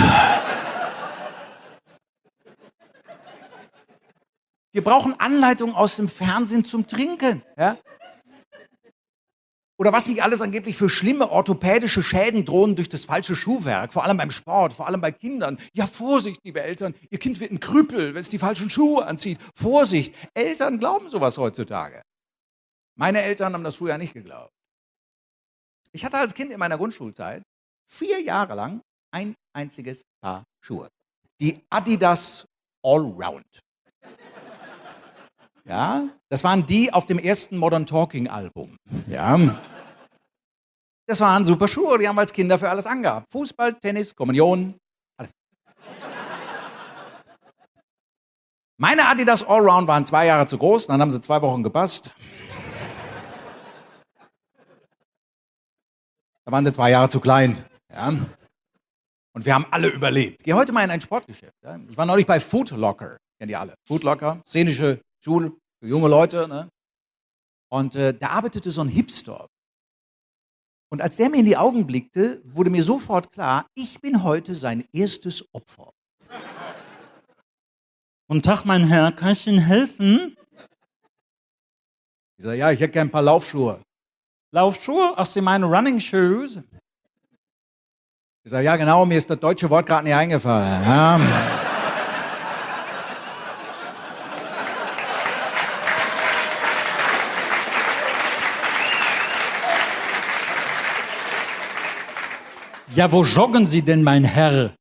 [4.74, 7.44] Wir brauchen Anleitungen aus dem Fernsehen zum Trinken.
[7.58, 7.78] Ja?
[9.84, 14.06] Oder was nicht alles angeblich für schlimme orthopädische Schäden drohen durch das falsche Schuhwerk, vor
[14.06, 15.58] allem beim Sport, vor allem bei Kindern.
[15.74, 19.40] Ja, Vorsicht, liebe Eltern, ihr Kind wird ein Krüppel, wenn es die falschen Schuhe anzieht.
[19.54, 22.02] Vorsicht, Eltern glauben sowas heutzutage.
[22.98, 24.54] Meine Eltern haben das früher nicht geglaubt.
[25.92, 27.44] Ich hatte als Kind in meiner Grundschulzeit
[27.86, 28.80] vier Jahre lang
[29.12, 30.88] ein einziges Paar Schuhe.
[31.42, 32.46] Die Adidas
[32.86, 33.44] Allround.
[35.66, 38.78] Ja, das waren die auf dem ersten Modern Talking Album.
[39.08, 39.62] Ja.
[41.06, 43.32] Das waren super Schuhe, die haben wir als Kinder für alles angehabt.
[43.32, 44.76] Fußball, Tennis, Kommunion,
[45.18, 45.32] alles.
[48.78, 52.12] Meine Adidas Allround waren zwei Jahre zu groß, dann haben sie zwei Wochen gepasst.
[56.46, 57.66] Da waren sie zwei Jahre zu klein.
[57.90, 58.10] Ja.
[59.36, 60.44] Und wir haben alle überlebt.
[60.44, 61.56] Geh heute mal in ein Sportgeschäft.
[61.64, 61.80] Ja.
[61.90, 63.18] Ich war neulich bei Food Locker.
[63.40, 63.76] Kennt ihr alle?
[63.88, 66.48] Food Locker, szenische Schule für junge Leute.
[66.48, 66.70] Ne?
[67.70, 69.48] Und äh, da arbeitete so ein Hipster.
[70.94, 74.54] Und als der mir in die Augen blickte, wurde mir sofort klar, ich bin heute
[74.54, 75.92] sein erstes Opfer.
[78.28, 80.38] Guten Tag, mein Herr, kann ich Ihnen helfen?
[82.38, 83.82] Ich sage, ja, ich hätte gerne ein paar Laufschuhe.
[84.52, 85.16] Laufschuhe?
[85.18, 86.60] Ach, Sie meinen Running Shoes?
[88.44, 90.84] Ich sage, ja genau, mir ist das deutsche Wort gerade nicht eingefallen.
[90.84, 91.63] Ja.
[102.96, 104.76] Ja, wo joggen Sie denn, mein Herr?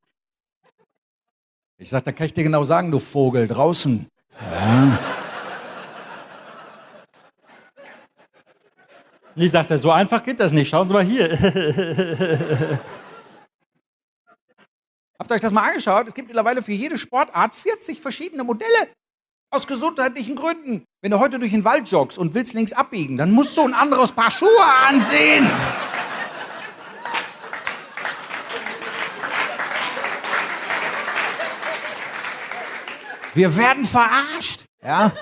[1.79, 4.07] Ich sage, da kann ich dir genau sagen, du Vogel, draußen.
[4.39, 4.99] Ja.
[9.35, 10.69] Nee, sagt er, so einfach geht das nicht.
[10.69, 11.31] Schauen Sie mal hier.
[15.19, 16.07] Habt ihr euch das mal angeschaut?
[16.07, 18.89] Es gibt mittlerweile für jede Sportart 40 verschiedene Modelle.
[19.51, 20.85] Aus gesundheitlichen Gründen.
[21.01, 23.73] Wenn du heute durch den Wald joggst und willst links abbiegen, dann musst du ein
[23.73, 25.51] anderes Paar Schuhe ansehen.
[33.35, 34.65] Wir werden verarscht.
[34.83, 35.13] Ja?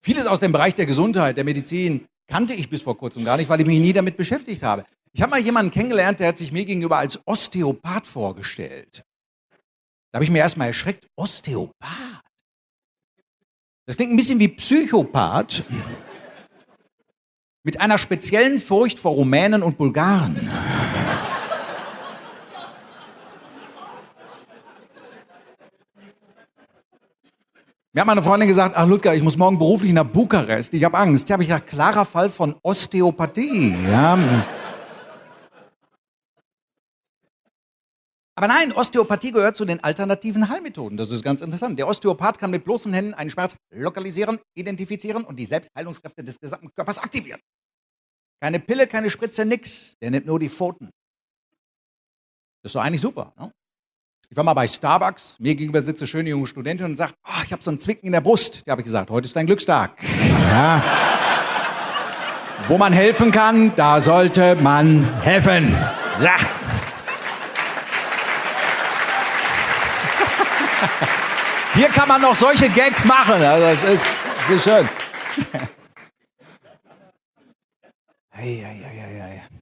[0.00, 3.48] Vieles aus dem Bereich der Gesundheit, der Medizin kannte ich bis vor kurzem gar nicht,
[3.48, 4.84] weil ich mich nie damit beschäftigt habe.
[5.12, 9.02] Ich habe mal jemanden kennengelernt, der hat sich mir gegenüber als Osteopath vorgestellt.
[10.12, 11.06] Da habe ich mir erstmal erschreckt.
[11.16, 12.22] Osteopath?
[13.86, 15.64] Das klingt ein bisschen wie Psychopath.
[17.64, 20.48] Mit einer speziellen Furcht vor Rumänen und Bulgaren.
[27.98, 30.72] Mir hat meine Freundin gesagt, ach Ludger, ich muss morgen beruflich nach Bukarest.
[30.72, 31.28] Ich habe Angst.
[31.28, 33.74] Da habe ich gesagt, klarer Fall von Osteopathie.
[33.90, 34.16] Ja.
[38.36, 40.96] Aber nein, Osteopathie gehört zu den alternativen Heilmethoden.
[40.96, 41.76] Das ist ganz interessant.
[41.76, 46.72] Der Osteopath kann mit bloßen Händen einen Schmerz lokalisieren, identifizieren und die Selbstheilungskräfte des gesamten
[46.72, 47.40] Körpers aktivieren.
[48.40, 49.96] Keine Pille, keine Spritze, nix.
[50.00, 50.90] Der nimmt nur die Pfoten.
[52.62, 53.32] Das ist doch eigentlich super.
[53.36, 53.50] Ne?
[54.30, 57.42] Ich war mal bei Starbucks, mir gegenüber sitzt eine schöne junge Studentin und sagt, oh,
[57.44, 58.66] ich habe so einen Zwicken in der Brust.
[58.66, 59.92] Da habe ich gesagt, heute ist dein Glückstag.
[60.50, 60.82] Ja.
[62.66, 65.74] Wo man helfen kann, da sollte man helfen.
[66.20, 66.36] Ja.
[71.72, 73.42] Hier kann man noch solche Gags machen.
[73.42, 74.06] Also es ist,
[74.44, 74.88] es ist schön.
[78.30, 79.57] Hey, hey, hey, hey.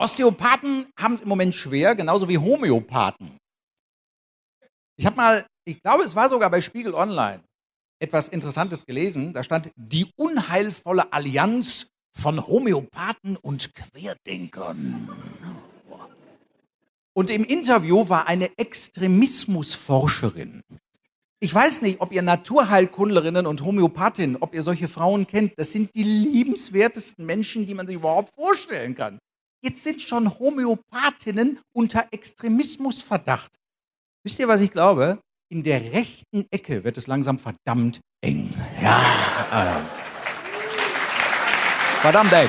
[0.00, 3.36] Osteopathen haben es im Moment schwer, genauso wie Homöopathen.
[4.96, 7.42] Ich habe mal, ich glaube, es war sogar bei Spiegel Online
[7.98, 9.34] etwas Interessantes gelesen.
[9.34, 15.06] Da stand die unheilvolle Allianz von Homöopathen und Querdenkern.
[17.12, 20.62] Und im Interview war eine Extremismusforscherin.
[21.40, 25.58] Ich weiß nicht, ob ihr Naturheilkundlerinnen und Homöopathinnen, ob ihr solche Frauen kennt.
[25.58, 29.18] Das sind die liebenswertesten Menschen, die man sich überhaupt vorstellen kann.
[29.62, 33.58] Jetzt sind schon Homöopathinnen unter Extremismusverdacht.
[34.24, 35.18] Wisst ihr, was ich glaube?
[35.50, 38.54] In der rechten Ecke wird es langsam verdammt eng.
[38.80, 39.84] Ja.
[42.00, 42.48] Verdammt eng.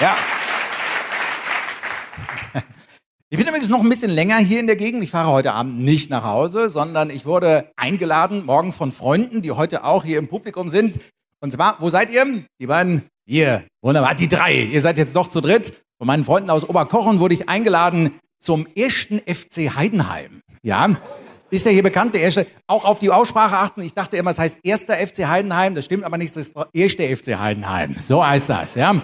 [0.00, 0.16] Ja.
[3.30, 5.04] Ich bin übrigens noch ein bisschen länger hier in der Gegend.
[5.04, 9.52] Ich fahre heute Abend nicht nach Hause, sondern ich wurde eingeladen morgen von Freunden, die
[9.52, 10.98] heute auch hier im Publikum sind.
[11.40, 12.44] Und zwar, wo seid ihr?
[12.60, 13.64] Die beiden hier.
[13.82, 14.54] Wunderbar, die drei.
[14.54, 15.74] Ihr seid jetzt doch zu dritt.
[15.98, 20.42] Von meinen Freunden aus Oberkochen wurde ich eingeladen zum ersten FC Heidenheim.
[20.62, 20.96] Ja,
[21.50, 22.46] ist der hier bekannt, der erste?
[22.66, 23.82] Auch auf die Aussprache achten.
[23.82, 25.74] Ich dachte immer, es heißt erster FC Heidenheim.
[25.74, 27.96] Das stimmt aber nicht, das ist der erste FC Heidenheim.
[28.06, 29.00] So heißt das, ja.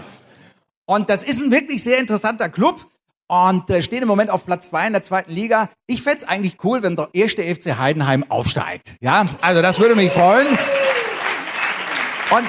[0.86, 2.84] Und das ist ein wirklich sehr interessanter Club
[3.28, 5.68] und äh, stehen im Moment auf Platz zwei in der zweiten Liga.
[5.86, 8.96] Ich fände es eigentlich cool, wenn der erste FC Heidenheim aufsteigt.
[9.00, 10.48] Ja, also das würde mich freuen.
[12.30, 12.46] Und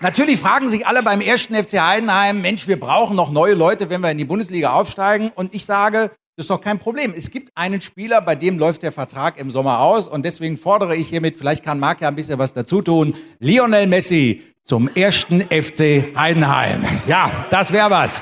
[0.00, 4.00] natürlich fragen sich alle beim ersten FC Heidenheim, Mensch, wir brauchen noch neue Leute, wenn
[4.00, 5.30] wir in die Bundesliga aufsteigen.
[5.34, 7.14] Und ich sage, das ist doch kein Problem.
[7.16, 10.94] Es gibt einen Spieler, bei dem läuft der Vertrag im Sommer aus und deswegen fordere
[10.94, 15.40] ich hiermit, vielleicht kann Marc ja ein bisschen was dazu tun, Lionel Messi zum ersten
[15.42, 16.84] FC Heidenheim.
[17.06, 18.20] Ja, das wäre was.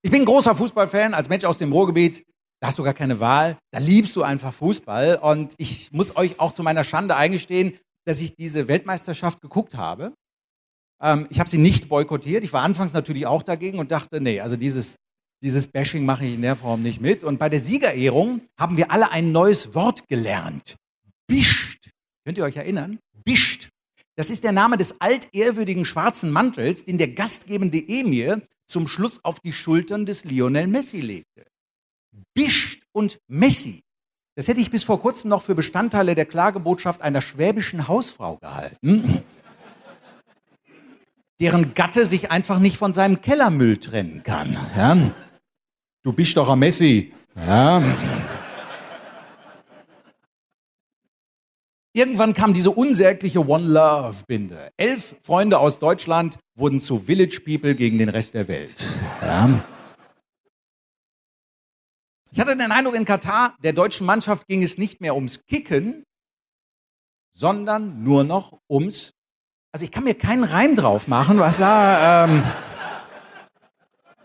[0.00, 2.24] Ich bin ein großer Fußballfan, als Mensch aus dem Ruhrgebiet.
[2.60, 3.58] Da hast du gar keine Wahl.
[3.70, 5.18] Da liebst du einfach Fußball.
[5.20, 10.14] Und ich muss euch auch zu meiner Schande eingestehen, dass ich diese Weltmeisterschaft geguckt habe.
[11.02, 12.44] Ähm, ich habe sie nicht boykottiert.
[12.44, 14.96] Ich war anfangs natürlich auch dagegen und dachte, nee, also dieses,
[15.42, 17.24] dieses Bashing mache ich in der Form nicht mit.
[17.24, 20.76] Und bei der Siegerehrung haben wir alle ein neues Wort gelernt.
[21.26, 21.90] Bischt.
[22.24, 22.98] Könnt ihr euch erinnern?
[23.24, 23.70] Bischt.
[24.16, 29.40] Das ist der Name des altehrwürdigen schwarzen Mantels, den der gastgebende Emir zum Schluss auf
[29.40, 31.46] die Schultern des Lionel Messi legte.
[32.34, 33.82] Bischt und Messi.
[34.40, 39.22] Das hätte ich bis vor kurzem noch für Bestandteile der Klagebotschaft einer schwäbischen Hausfrau gehalten,
[41.38, 44.56] deren Gatte sich einfach nicht von seinem Kellermüll trennen kann.
[44.74, 44.96] Ja?
[46.02, 47.12] Du bist doch ein Messi.
[47.36, 47.82] Ja.
[51.92, 54.70] Irgendwann kam diese unsägliche One Love Binde.
[54.78, 58.82] Elf Freunde aus Deutschland wurden zu Village People gegen den Rest der Welt.
[59.20, 59.62] Ja.
[62.32, 66.04] Ich hatte den Eindruck, in Katar, der deutschen Mannschaft ging es nicht mehr ums Kicken,
[67.32, 69.10] sondern nur noch ums.
[69.72, 72.44] Also ich kann mir keinen Reim drauf machen, was da, ähm,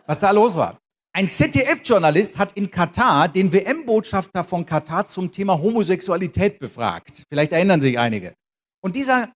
[0.05, 0.77] was da los war.
[1.13, 7.23] Ein ZDF-Journalist hat in Katar den WM-Botschafter von Katar zum Thema Homosexualität befragt.
[7.29, 8.35] Vielleicht erinnern sich einige.
[8.81, 9.33] Und dieser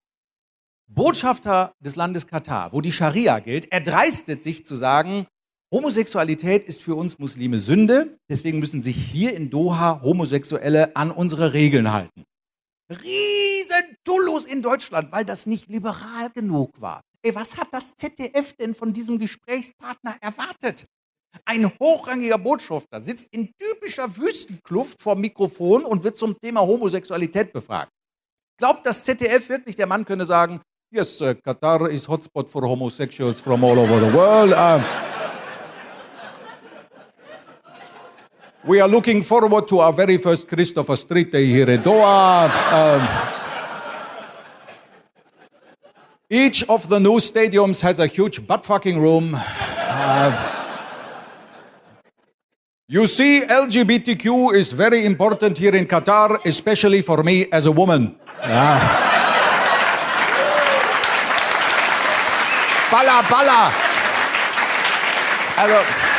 [0.88, 5.26] Botschafter des Landes Katar, wo die Scharia gilt, erdreistet sich zu sagen,
[5.72, 11.54] Homosexualität ist für uns Muslime Sünde, deswegen müssen sich hier in Doha Homosexuelle an unsere
[11.54, 12.24] Regeln halten.
[12.90, 17.02] Riesen Tullus in Deutschland, weil das nicht liberal genug war.
[17.22, 20.86] Ey, was hat das ZDF denn von diesem Gesprächspartner erwartet?
[21.46, 27.92] Ein hochrangiger Botschafter sitzt in typischer Wüstenkluft vor Mikrofon und wird zum Thema Homosexualität befragt.
[28.58, 33.40] Glaubt das ZDF wirklich, der Mann könne sagen, Yes, uh, Qatar is hotspot for homosexuals
[33.40, 34.54] from all over the world.
[34.54, 35.09] Um,
[38.66, 42.50] we are looking forward to our very first Christopher Street Day here in Doha.
[42.74, 43.08] Um,
[46.30, 49.36] each of the new stadiums has a huge butt fucking room.
[49.36, 50.56] Uh,
[52.88, 58.18] you see, LGBTQ is very important here in Qatar, especially for me as a woman.
[58.42, 59.06] Yeah.
[62.92, 63.72] Balla, balla.
[65.58, 66.19] Also,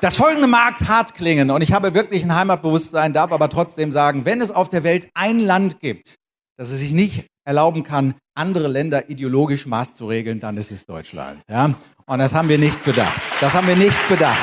[0.00, 4.24] das folgende mag hart klingen und ich habe wirklich ein Heimatbewusstsein, darf aber trotzdem sagen,
[4.24, 6.14] wenn es auf der Welt ein Land gibt,
[6.56, 10.86] das es sich nicht erlauben kann, andere Länder ideologisch Maß zu regeln, dann ist es
[10.86, 11.42] Deutschland.
[11.48, 11.74] Ja?
[12.06, 13.20] Und das haben wir nicht bedacht.
[13.40, 14.38] Das haben wir nicht bedacht.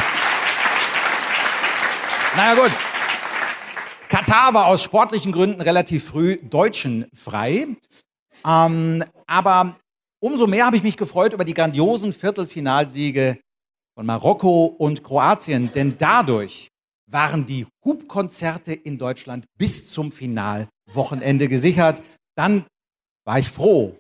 [2.36, 2.72] Naja gut.
[4.10, 7.68] Katar war aus sportlichen Gründen relativ früh Deutschen frei.
[8.46, 9.76] Ähm, aber
[10.20, 13.40] umso mehr habe ich mich gefreut über die grandiosen Viertelfinalsiege
[13.98, 16.68] von Marokko und Kroatien, denn dadurch
[17.10, 22.04] waren die Hubkonzerte in Deutschland bis zum Finalwochenende gesichert.
[22.36, 22.66] Dann
[23.26, 23.98] war ich froh,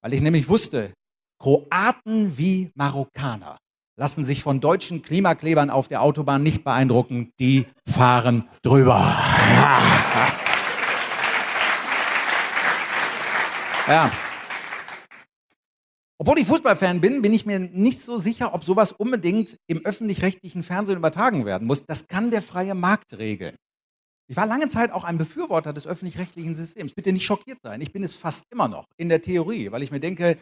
[0.00, 0.94] weil ich nämlich wusste,
[1.38, 3.58] Kroaten wie Marokkaner
[4.00, 7.30] lassen sich von deutschen Klimaklebern auf der Autobahn nicht beeindrucken.
[7.38, 9.04] Die fahren drüber.
[13.86, 14.10] Ja.
[16.18, 20.62] Obwohl ich Fußballfan bin, bin ich mir nicht so sicher, ob sowas unbedingt im öffentlich-rechtlichen
[20.62, 21.86] Fernsehen übertragen werden muss.
[21.86, 23.56] Das kann der freie Markt regeln.
[24.28, 26.94] Ich war lange Zeit auch ein Befürworter des öffentlich-rechtlichen Systems.
[26.94, 27.80] Bitte nicht schockiert sein.
[27.80, 30.38] Ich bin es fast immer noch in der Theorie, weil ich mir denke,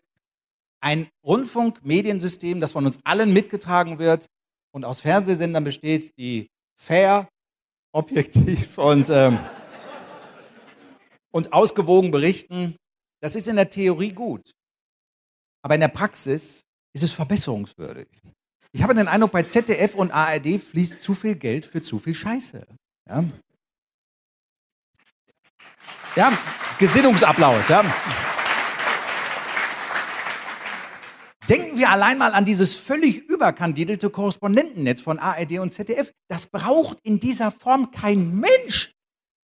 [0.81, 4.27] ein Rundfunkmediensystem, das von uns allen mitgetragen wird
[4.73, 7.29] und aus Fernsehsendern besteht, die fair,
[7.93, 9.39] objektiv und, ähm,
[11.31, 12.77] und ausgewogen berichten.
[13.21, 14.51] Das ist in der Theorie gut.
[15.63, 18.09] Aber in der Praxis ist es verbesserungswürdig.
[18.73, 22.15] Ich habe den Eindruck, bei ZDF und ARD fließt zu viel Geld für zu viel
[22.15, 22.67] Scheiße.
[23.09, 23.25] Ja,
[26.17, 26.39] ja
[26.79, 27.69] Gesinnungsapplaus.
[27.69, 27.85] Ja.
[31.49, 36.13] Denken wir allein mal an dieses völlig überkandidelte Korrespondentennetz von ARD und ZDF.
[36.29, 38.93] Das braucht in dieser Form kein Mensch.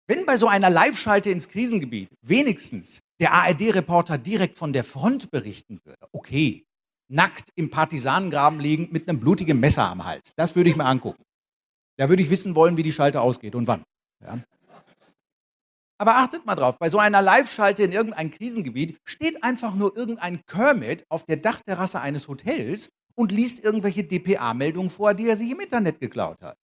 [0.06, 5.80] Wenn bei so einer Live-Schalte ins Krisengebiet wenigstens der ARD-Reporter direkt von der Front berichten
[5.84, 6.64] würde, okay,
[7.08, 11.22] nackt im Partisanengraben liegend mit einem blutigen Messer am Hals, das würde ich mir angucken.
[11.96, 13.82] Da würde ich wissen wollen, wie die Schalte ausgeht und wann.
[14.20, 14.38] Ja.
[16.00, 20.44] Aber achtet mal drauf, bei so einer Live-Schalte in irgendein Krisengebiet steht einfach nur irgendein
[20.46, 25.58] Kermit auf der Dachterrasse eines Hotels und liest irgendwelche DPA-Meldungen vor, die er sich im
[25.58, 26.56] Internet geklaut hat.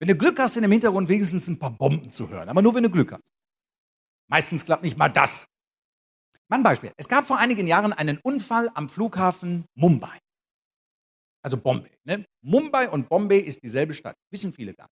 [0.00, 2.74] Wenn du Glück hast, in dem Hintergrund wenigstens ein paar Bomben zu hören, aber nur
[2.74, 3.32] wenn du Glück hast.
[4.30, 5.46] Meistens klappt nicht mal das.
[6.48, 6.92] Mein Beispiel.
[6.96, 10.18] Es gab vor einigen Jahren einen Unfall am Flughafen Mumbai.
[11.42, 11.90] Also Bombay.
[12.04, 12.24] Ne?
[12.40, 14.16] Mumbai und Bombay ist dieselbe Stadt.
[14.30, 14.94] Wissen viele gar nicht.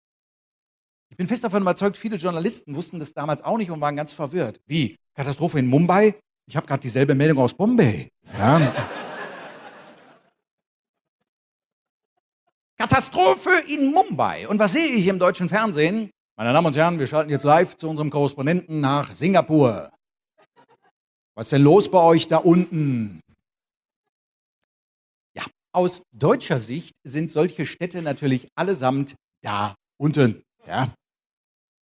[1.11, 4.12] Ich bin fest davon überzeugt, viele Journalisten wussten das damals auch nicht und waren ganz
[4.12, 4.61] verwirrt.
[4.66, 4.97] Wie?
[5.14, 6.14] Katastrophe in Mumbai?
[6.47, 8.09] Ich habe gerade dieselbe Meldung aus Bombay.
[8.33, 8.75] Ja.
[12.79, 14.49] Katastrophe in Mumbai.
[14.49, 16.11] Und was sehe ich im deutschen Fernsehen?
[16.40, 19.92] Meine Damen und Herren, wir schalten jetzt live zu unserem Korrespondenten nach Singapur.
[21.35, 23.20] Was ist denn los bei euch da unten?
[25.37, 30.42] Ja, aus deutscher Sicht sind solche Städte natürlich allesamt da unten.
[30.66, 30.94] Ja.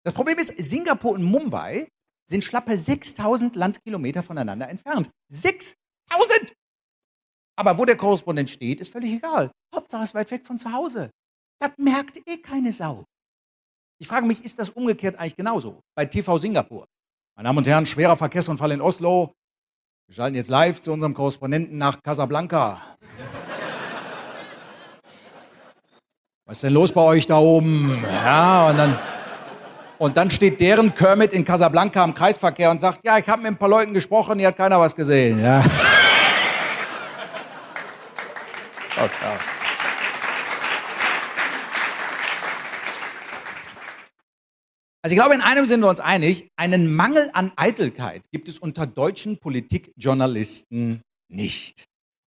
[0.06, 1.90] Das Problem ist, Singapur und Mumbai
[2.26, 5.10] sind schlappe 6000 Landkilometer voneinander entfernt.
[5.34, 5.76] 6000!
[7.58, 9.52] Aber wo der Korrespondent steht, ist völlig egal.
[9.76, 11.12] Hauptsache es ist weit weg von zu Hause.
[11.60, 13.04] Das merkt eh keine Sau.
[13.98, 15.82] Ich frage mich, ist das umgekehrt eigentlich genauso?
[15.96, 16.86] Bei TV Singapur.
[17.36, 19.34] Meine Damen und Herren, schwerer Verkehrsunfall in Oslo.
[20.08, 22.82] Wir schalten jetzt live zu unserem Korrespondenten nach Casablanca.
[26.46, 28.04] Was ist denn los bei euch da oben?
[28.24, 29.00] Ja, und dann
[29.98, 33.52] und dann steht deren Kermit in Casablanca im Kreisverkehr und sagt, ja, ich habe mit
[33.52, 35.40] ein paar Leuten gesprochen, hier hat keiner was gesehen.
[35.42, 35.64] Ja.
[38.98, 39.55] Okay.
[45.06, 48.58] Also ich glaube, in einem sind wir uns einig, einen Mangel an Eitelkeit gibt es
[48.58, 51.86] unter deutschen Politikjournalisten nicht.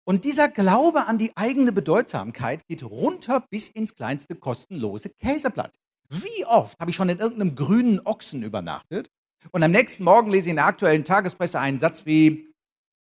[0.07, 5.73] Und dieser Glaube an die eigene Bedeutsamkeit geht runter bis ins kleinste kostenlose Käseblatt.
[6.09, 9.09] Wie oft habe ich schon in irgendeinem grünen Ochsen übernachtet
[9.49, 12.53] und am nächsten Morgen lese ich in der aktuellen Tagespresse einen Satz wie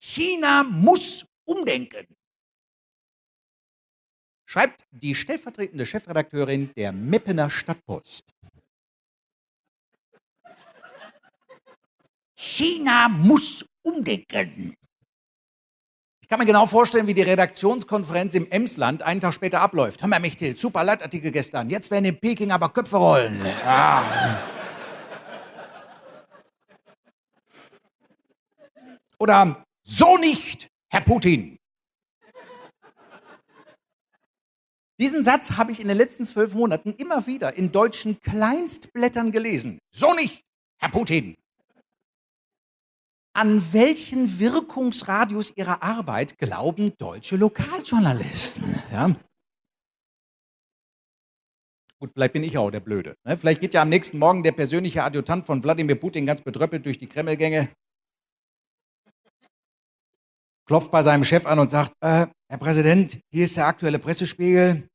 [0.02, 2.08] China muss umdenken.
[4.48, 8.34] Schreibt die stellvertretende Chefredakteurin der Meppener Stadtpost.
[12.42, 14.74] China muss umdenken.
[16.22, 20.06] Ich kann mir genau vorstellen, wie die Redaktionskonferenz im Emsland einen Tag später abläuft.
[20.06, 21.68] Mal, Michtel, super Leitartikel gestern.
[21.68, 23.44] Jetzt werden in Peking aber Köpfe rollen.
[23.62, 24.42] Ja.
[29.18, 31.58] Oder so nicht, Herr Putin.
[34.98, 39.78] Diesen Satz habe ich in den letzten zwölf Monaten immer wieder in deutschen Kleinstblättern gelesen.
[39.94, 40.40] So nicht,
[40.78, 41.36] Herr Putin.
[43.32, 48.74] An welchen Wirkungsradius ihrer Arbeit glauben deutsche Lokaljournalisten?
[48.92, 49.14] Ja?
[52.00, 53.14] Gut, vielleicht bin ich auch der Blöde.
[53.24, 53.36] Ne?
[53.36, 56.98] Vielleicht geht ja am nächsten Morgen der persönliche Adjutant von Wladimir Putin ganz bedröppelt durch
[56.98, 57.68] die Kremlgänge,
[60.66, 64.88] klopft bei seinem Chef an und sagt, äh, Herr Präsident, hier ist der aktuelle Pressespiegel.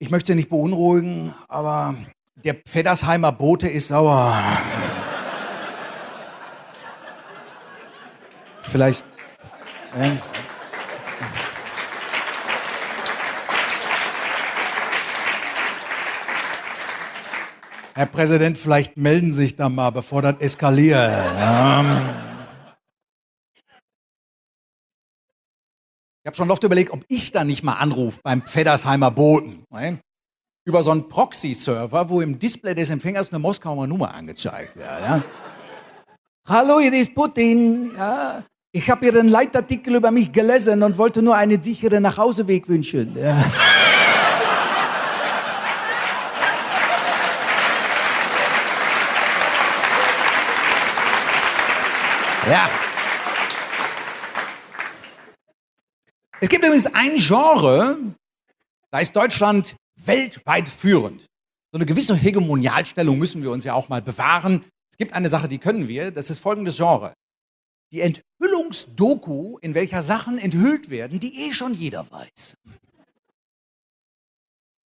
[0.00, 1.94] Ich möchte Sie nicht beunruhigen, aber
[2.34, 4.42] der Feddersheimer Bote ist sauer.
[8.62, 9.04] Vielleicht.
[9.98, 10.16] Äh,
[17.94, 20.96] Herr Präsident, vielleicht melden Sie sich da mal, bevor das eskaliert.
[20.98, 22.32] Ja.
[26.22, 29.64] Ich habe schon oft überlegt, ob ich da nicht mal anrufe beim Feddersheimer Boten.
[29.70, 29.98] Ne?
[30.64, 34.88] Über so einen Proxy-Server, wo im Display des Empfängers eine Moskauer Nummer angezeigt wird.
[34.88, 35.22] Ja?
[36.48, 37.90] Hallo, hier ist Putin.
[37.96, 38.44] Ja,
[38.74, 43.14] ich habe Ihren Leitartikel über mich gelesen und wollte nur einen sicheren Nachhauseweg wünschen.
[43.16, 43.44] Ja.
[52.50, 52.70] ja.
[56.40, 57.98] Es gibt übrigens ein Genre,
[58.90, 61.26] da ist Deutschland weltweit führend.
[61.72, 64.64] So eine gewisse Hegemonialstellung müssen wir uns ja auch mal bewahren.
[64.90, 67.12] Es gibt eine Sache, die können wir, das ist folgendes Genre.
[67.92, 68.00] Die
[68.62, 72.56] Enthüllungsdoku, in welcher Sachen enthüllt werden, die eh schon jeder weiß.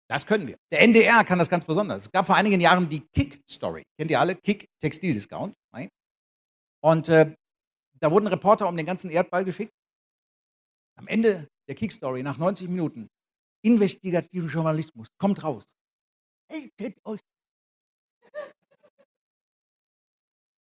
[0.07, 0.57] Das können wir.
[0.71, 2.03] Der NDR kann das ganz besonders.
[2.03, 3.83] Es gab vor einigen Jahren die Kick-Story.
[3.97, 4.35] Kennt ihr alle?
[4.35, 5.55] Kick Textildiscount.
[6.81, 7.35] Und äh,
[7.99, 9.73] da wurden Reporter um den ganzen Erdball geschickt
[10.97, 13.09] am Ende der Kickstory, nach 90 Minuten,
[13.63, 15.65] investigativen Journalismus, kommt raus.
[16.49, 17.19] Haltet euch.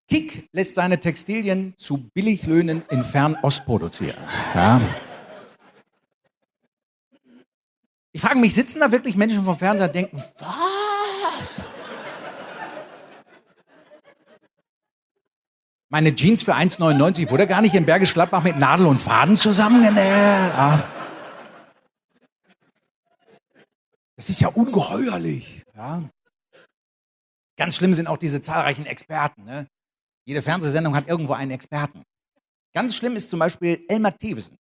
[0.07, 4.17] Kick lässt seine Textilien zu Billiglöhnen in Fernost produzieren.
[4.55, 4.81] Ja.
[8.13, 11.61] Ich frage mich, sitzen da wirklich Menschen vom Fernseher und denken, was?
[15.89, 20.03] Meine Jeans für 1,99 wurde gar nicht in Bergisch Gladbach mit Nadel und Faden zusammengenäht.
[20.03, 20.83] Ja.
[24.15, 25.63] Das ist ja ungeheuerlich.
[25.75, 26.03] Ja.
[27.55, 29.43] Ganz schlimm sind auch diese zahlreichen Experten.
[29.43, 29.67] Ne?
[30.27, 32.03] Jede Fernsehsendung hat irgendwo einen Experten.
[32.73, 34.57] Ganz schlimm ist zum Beispiel Elmar Thewesen.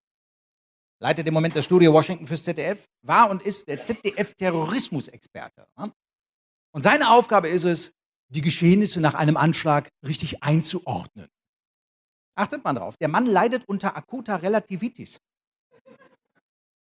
[0.99, 5.67] Leitet im Moment das Studio Washington fürs ZDF, war und ist der ZDF-Terrorismusexperte.
[5.75, 7.91] Und seine Aufgabe ist es,
[8.29, 11.27] die Geschehnisse nach einem Anschlag richtig einzuordnen.
[12.35, 15.19] Achtet man drauf, der Mann leidet unter akuter Relativitis.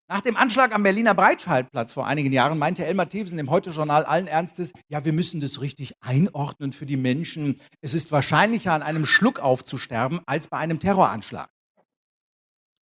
[0.09, 4.29] Nach dem Anschlag am Berliner Breitscheidplatz vor einigen Jahren meinte Elmar Thewsen im Heute-Journal allen
[4.29, 7.61] Ernstes, ja, wir müssen das richtig einordnen für die Menschen.
[7.81, 11.49] Es ist wahrscheinlicher, an einem Schluck aufzusterben, als bei einem Terroranschlag.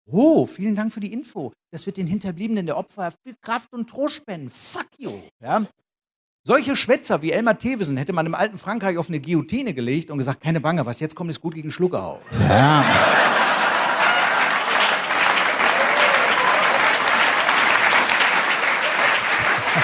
[0.05, 1.53] Oh, vielen Dank für die Info.
[1.71, 4.49] Das wird den Hinterbliebenen der Opfer viel Kraft und Trost spenden.
[4.49, 5.13] Fuck you.
[5.41, 5.65] Ja?
[6.45, 10.17] Solche Schwätzer wie Elmar Thewesen hätte man im alten Frankreich auf eine Guillotine gelegt und
[10.17, 12.19] gesagt, keine Bange, was jetzt kommt, ist gut gegen Schluckau.
[12.49, 12.84] Ja.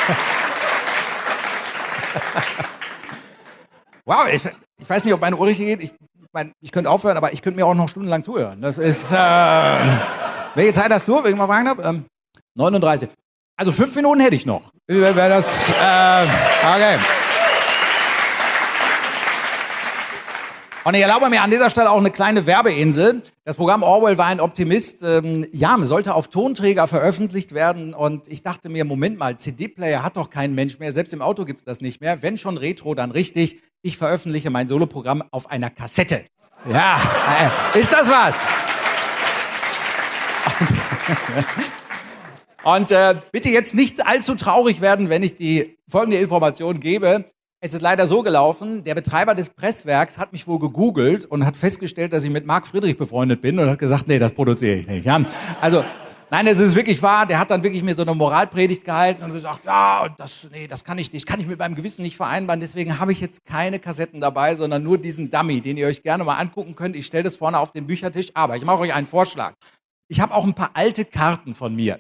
[4.06, 4.44] wow, ich,
[4.78, 5.84] ich, weiß nicht, ob meine Uhr richtig geht.
[5.84, 5.94] Ich,
[6.32, 8.62] mein, ich könnte aufhören, aber ich könnte mir auch noch stundenlang zuhören.
[8.62, 9.12] Das ist.
[9.12, 9.16] Äh,
[10.56, 11.80] welche Zeit hast du, wenn ich mal fragen darf?
[11.84, 12.06] Ähm,
[12.56, 13.10] 39.
[13.58, 14.72] Also fünf Minuten hätte ich noch.
[14.88, 15.70] Wäre das.
[15.70, 16.28] Äh,
[16.64, 16.98] okay.
[20.90, 23.22] Und ich erlaube mir an dieser Stelle auch eine kleine Werbeinsel.
[23.46, 25.04] Das Programm Orwell war ein Optimist.
[25.04, 27.94] Ähm, ja, sollte auf Tonträger veröffentlicht werden.
[27.94, 30.92] Und ich dachte mir, Moment mal, CD-Player hat doch kein Mensch mehr.
[30.92, 32.24] Selbst im Auto gibt es das nicht mehr.
[32.24, 33.60] Wenn schon Retro, dann richtig.
[33.84, 36.26] Ich veröffentliche mein Soloprogramm auf einer Kassette.
[36.68, 37.00] Ja,
[37.76, 38.40] äh, ist das was?
[42.64, 47.26] Und äh, bitte jetzt nicht allzu traurig werden, wenn ich die folgende Information gebe.
[47.62, 51.58] Es ist leider so gelaufen, der Betreiber des Presswerks hat mich wohl gegoogelt und hat
[51.58, 54.88] festgestellt, dass ich mit Marc Friedrich befreundet bin und hat gesagt, nee, das produziere ich
[54.88, 55.06] nicht.
[55.06, 55.22] Ja?
[55.60, 55.84] Also
[56.32, 57.26] Nein, es ist wirklich wahr.
[57.26, 60.84] Der hat dann wirklich mir so eine Moralpredigt gehalten und gesagt, ja, das, nee, das
[60.84, 62.60] kann ich nicht, kann ich mit meinem Gewissen nicht vereinbaren.
[62.60, 66.24] Deswegen habe ich jetzt keine Kassetten dabei, sondern nur diesen Dummy, den ihr euch gerne
[66.24, 66.96] mal angucken könnt.
[66.96, 68.30] Ich stelle das vorne auf den Büchertisch.
[68.36, 69.56] Aber ich mache euch einen Vorschlag.
[70.08, 72.00] Ich habe auch ein paar alte Karten von mir,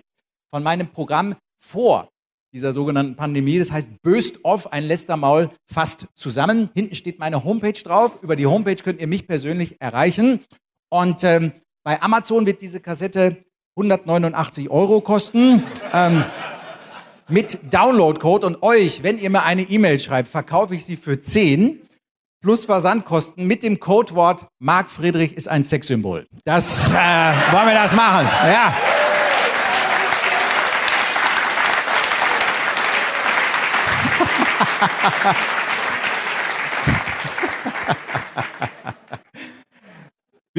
[0.53, 2.07] von meinem Programm vor
[2.54, 3.60] dieser sogenannten Pandemie.
[3.60, 6.70] Das heißt, Böst off, ein Lästermaul fast zusammen.
[6.74, 8.18] Hinten steht meine Homepage drauf.
[8.22, 10.41] Über die Homepage könnt ihr mich persönlich erreichen.
[10.89, 11.52] Und ähm,
[11.84, 13.38] bei Amazon wird diese Kassette
[13.78, 15.64] 189 Euro kosten.
[15.93, 16.24] Ähm,
[17.28, 21.80] mit Downloadcode und euch, wenn ihr mir eine E-Mail schreibt, verkaufe ich sie für 10
[22.41, 26.26] plus Versandkosten mit dem Codewort Marc Friedrich ist ein Sexsymbol.
[26.45, 28.28] Das äh, wollen wir das machen.
[28.45, 28.74] Ja.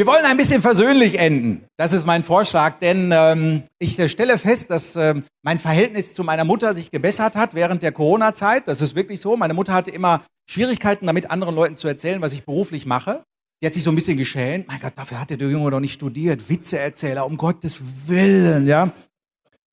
[0.01, 1.67] Wir wollen ein bisschen versöhnlich enden.
[1.77, 6.25] Das ist mein Vorschlag, denn ähm, ich äh, stelle fest, dass ähm, mein Verhältnis zu
[6.25, 8.69] meiner Mutter sich gebessert hat während der Corona-Zeit.
[8.69, 9.37] Das ist wirklich so.
[9.37, 13.25] Meine Mutter hatte immer Schwierigkeiten damit, anderen Leuten zu erzählen, was ich beruflich mache.
[13.61, 14.69] Die hat sich so ein bisschen geschämt.
[14.69, 16.49] Mein Gott, dafür hat der Junge doch nicht studiert.
[16.49, 18.93] Witzeerzähler, um Gottes Willen, ja.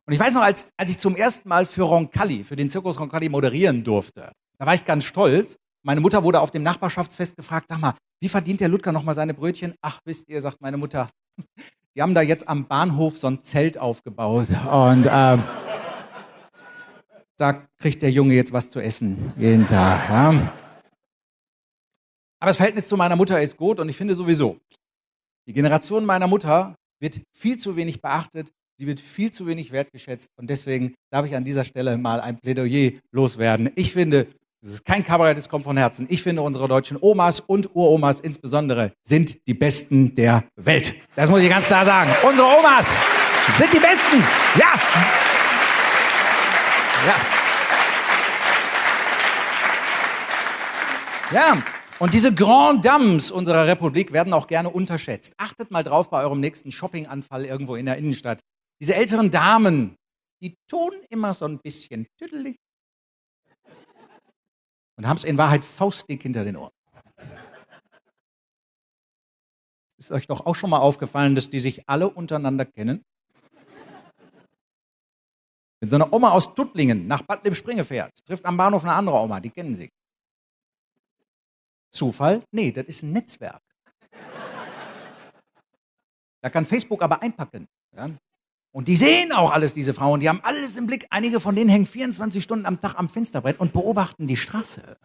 [0.07, 2.97] Und ich weiß noch, als, als ich zum ersten Mal für Roncalli, für den Zirkus
[2.97, 5.57] Roncalli moderieren durfte, da war ich ganz stolz.
[5.83, 9.33] Meine Mutter wurde auf dem Nachbarschaftsfest gefragt, sag mal, wie verdient der Ludger nochmal seine
[9.33, 9.75] Brötchen?
[9.81, 11.09] Ach, wisst ihr, sagt meine Mutter,
[11.95, 15.43] die haben da jetzt am Bahnhof so ein Zelt aufgebaut und ähm,
[17.35, 20.09] da kriegt der Junge jetzt was zu essen jeden Tag.
[20.09, 20.29] Ja.
[22.39, 24.57] Aber das Verhältnis zu meiner Mutter ist gut und ich finde sowieso,
[25.47, 30.29] die Generation meiner Mutter wird viel zu wenig beachtet, sie wird viel zu wenig wertgeschätzt
[30.37, 33.71] und deswegen darf ich an dieser Stelle mal ein Plädoyer loswerden.
[33.75, 34.27] Ich finde,
[34.61, 36.07] es ist kein Kabarett, es kommt von Herzen.
[36.09, 40.93] Ich finde, unsere deutschen Omas und Uromas insbesondere sind die Besten der Welt.
[41.15, 42.11] Das muss ich ganz klar sagen.
[42.27, 43.01] Unsere Omas
[43.57, 44.17] sind die Besten.
[44.57, 44.73] Ja.
[47.05, 47.15] Ja.
[51.31, 51.63] Ja.
[51.99, 55.33] Und diese Grand Dames unserer Republik werden auch gerne unterschätzt.
[55.37, 58.39] Achtet mal drauf bei eurem nächsten Shoppinganfall irgendwo in der Innenstadt.
[58.79, 59.97] Diese älteren Damen,
[60.41, 62.59] die tun immer so ein bisschen tüdelig
[64.95, 66.73] und haben es in Wahrheit faustdick hinter den Ohren.
[69.97, 73.03] Ist euch doch auch schon mal aufgefallen, dass die sich alle untereinander kennen?
[75.79, 79.17] Wenn so eine Oma aus Tuttlingen nach Bad Lippspringe fährt, trifft am Bahnhof eine andere
[79.17, 79.91] Oma, die kennen sie.
[81.91, 82.43] Zufall?
[82.51, 83.61] Nee, das ist ein Netzwerk.
[86.41, 87.67] Da kann Facebook aber einpacken.
[87.95, 88.09] Ja?
[88.71, 90.19] Und die sehen auch alles, diese Frauen.
[90.19, 91.07] Die haben alles im Blick.
[91.09, 94.97] Einige von denen hängen 24 Stunden am Tag am Fensterbrett und beobachten die Straße.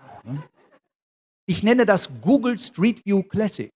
[1.46, 3.72] Ich nenne das Google Street View Classic.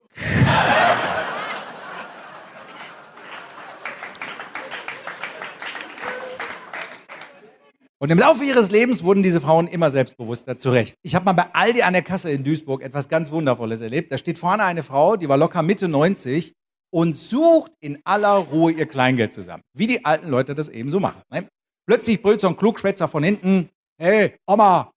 [7.99, 10.99] Und im Laufe ihres Lebens wurden diese Frauen immer selbstbewusster zurecht.
[11.03, 14.13] Ich habe mal bei Aldi an der Kasse in Duisburg etwas ganz Wundervolles erlebt.
[14.13, 16.55] Da steht vorne eine Frau, die war locker Mitte 90
[16.91, 19.63] und sucht in aller Ruhe ihr Kleingeld zusammen.
[19.75, 21.23] Wie die alten Leute das eben so machen.
[21.31, 21.49] Ne?
[21.87, 24.91] Plötzlich brüllt so ein Klugschwätzer von hinten, hey, Oma,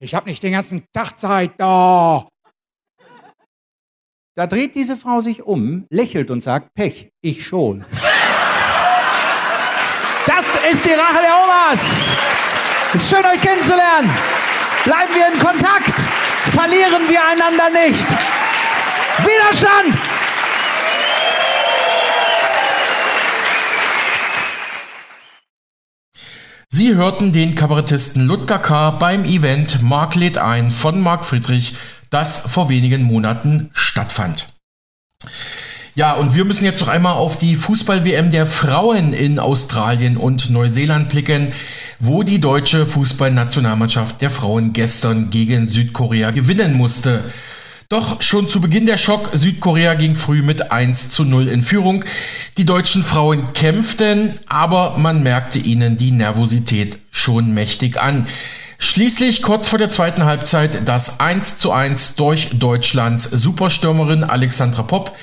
[0.00, 2.28] ich habe nicht den ganzen Tag Zeit da.
[4.34, 7.84] Da dreht diese Frau sich um, lächelt und sagt, Pech, ich schon.
[10.26, 12.12] Das ist die Rache der Omas.
[13.08, 14.10] Schön, euch kennenzulernen.
[14.84, 16.00] Bleiben wir in Kontakt.
[16.52, 18.06] Verlieren wir einander nicht.
[19.18, 20.21] Widerstand!
[26.82, 28.90] Sie hörten den Kabarettisten Ludger K.
[28.90, 31.76] beim Event Mark lädt ein von Marc Friedrich,
[32.10, 34.48] das vor wenigen Monaten stattfand.
[35.94, 40.50] Ja, und wir müssen jetzt noch einmal auf die Fußball-WM der Frauen in Australien und
[40.50, 41.52] Neuseeland blicken,
[42.00, 47.22] wo die deutsche Fußballnationalmannschaft der Frauen gestern gegen Südkorea gewinnen musste.
[47.92, 52.06] Doch schon zu Beginn der Schock, Südkorea ging früh mit 1 zu 0 in Führung.
[52.56, 58.26] Die deutschen Frauen kämpften, aber man merkte ihnen die Nervosität schon mächtig an.
[58.78, 65.14] Schließlich kurz vor der zweiten Halbzeit das 1 zu 1 durch Deutschlands Superstürmerin Alexandra Popp.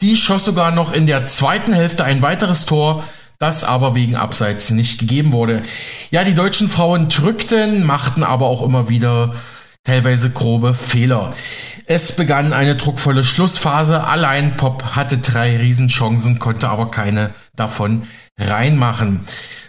[0.00, 3.04] Die schoss sogar noch in der zweiten Hälfte ein weiteres Tor,
[3.38, 5.62] das aber wegen Abseits nicht gegeben wurde.
[6.10, 9.34] Ja, die deutschen Frauen drückten, machten aber auch immer wieder
[9.84, 11.34] teilweise grobe Fehler.
[11.86, 14.04] Es begann eine druckvolle Schlussphase.
[14.04, 18.08] Allein Pop hatte drei Riesenchancen, konnte aber keine davon
[18.38, 19.20] reinmachen.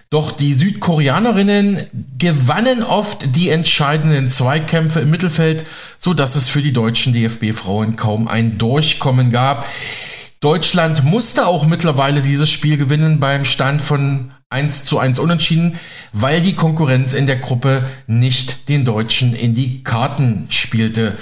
[0.09, 1.87] Doch die Südkoreanerinnen
[2.17, 5.65] gewannen oft die entscheidenden Zweikämpfe im Mittelfeld,
[5.97, 9.65] so dass es für die deutschen DFB-Frauen kaum ein Durchkommen gab.
[10.39, 15.79] Deutschland musste auch mittlerweile dieses Spiel gewinnen beim Stand von 1 zu 1 unentschieden,
[16.13, 21.17] weil die Konkurrenz in der Gruppe nicht den Deutschen in die Karten spielte.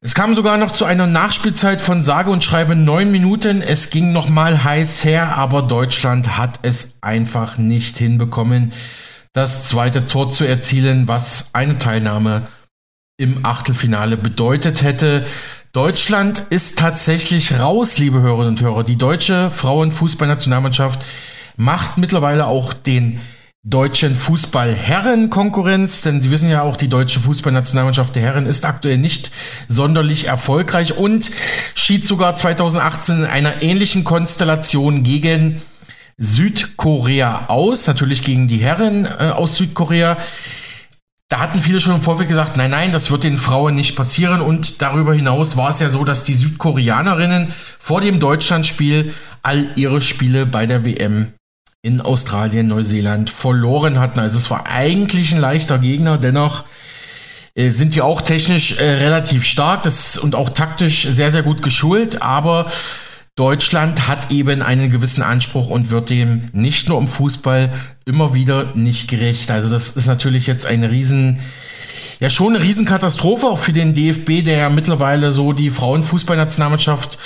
[0.00, 3.62] Es kam sogar noch zu einer Nachspielzeit von sage und schreibe neun Minuten.
[3.62, 8.72] Es ging nochmal heiß her, aber Deutschland hat es einfach nicht hinbekommen,
[9.32, 12.46] das zweite Tor zu erzielen, was eine Teilnahme
[13.16, 15.26] im Achtelfinale bedeutet hätte.
[15.72, 18.84] Deutschland ist tatsächlich raus, liebe Hörerinnen und Hörer.
[18.84, 21.04] Die deutsche Frauenfußballnationalmannschaft
[21.58, 23.20] macht mittlerweile auch den
[23.64, 28.96] deutschen Fußballherren Konkurrenz, denn Sie wissen ja auch, die deutsche Fußballnationalmannschaft der Herren ist aktuell
[28.96, 29.32] nicht
[29.68, 31.30] sonderlich erfolgreich und
[31.74, 35.60] schied sogar 2018 in einer ähnlichen Konstellation gegen
[36.16, 40.16] Südkorea aus, natürlich gegen die Herren äh, aus Südkorea.
[41.28, 44.40] Da hatten viele schon im Vorfeld gesagt, nein, nein, das wird den Frauen nicht passieren.
[44.40, 50.00] Und darüber hinaus war es ja so, dass die Südkoreanerinnen vor dem Deutschlandspiel all ihre
[50.00, 51.32] Spiele bei der WM
[51.88, 54.20] in Australien, Neuseeland verloren hatten.
[54.20, 56.64] Also es war eigentlich ein leichter Gegner, dennoch
[57.54, 61.62] äh, sind wir auch technisch äh, relativ stark das, und auch taktisch sehr, sehr gut
[61.62, 62.70] geschult, aber
[63.36, 67.72] Deutschland hat eben einen gewissen Anspruch und wird dem nicht nur im Fußball
[68.04, 69.50] immer wieder nicht gerecht.
[69.50, 71.40] Also das ist natürlich jetzt eine riesen,
[72.20, 77.16] ja schon eine Riesenkatastrophe auch für den DFB, der ja mittlerweile so die Frauenfußballnationalmannschaft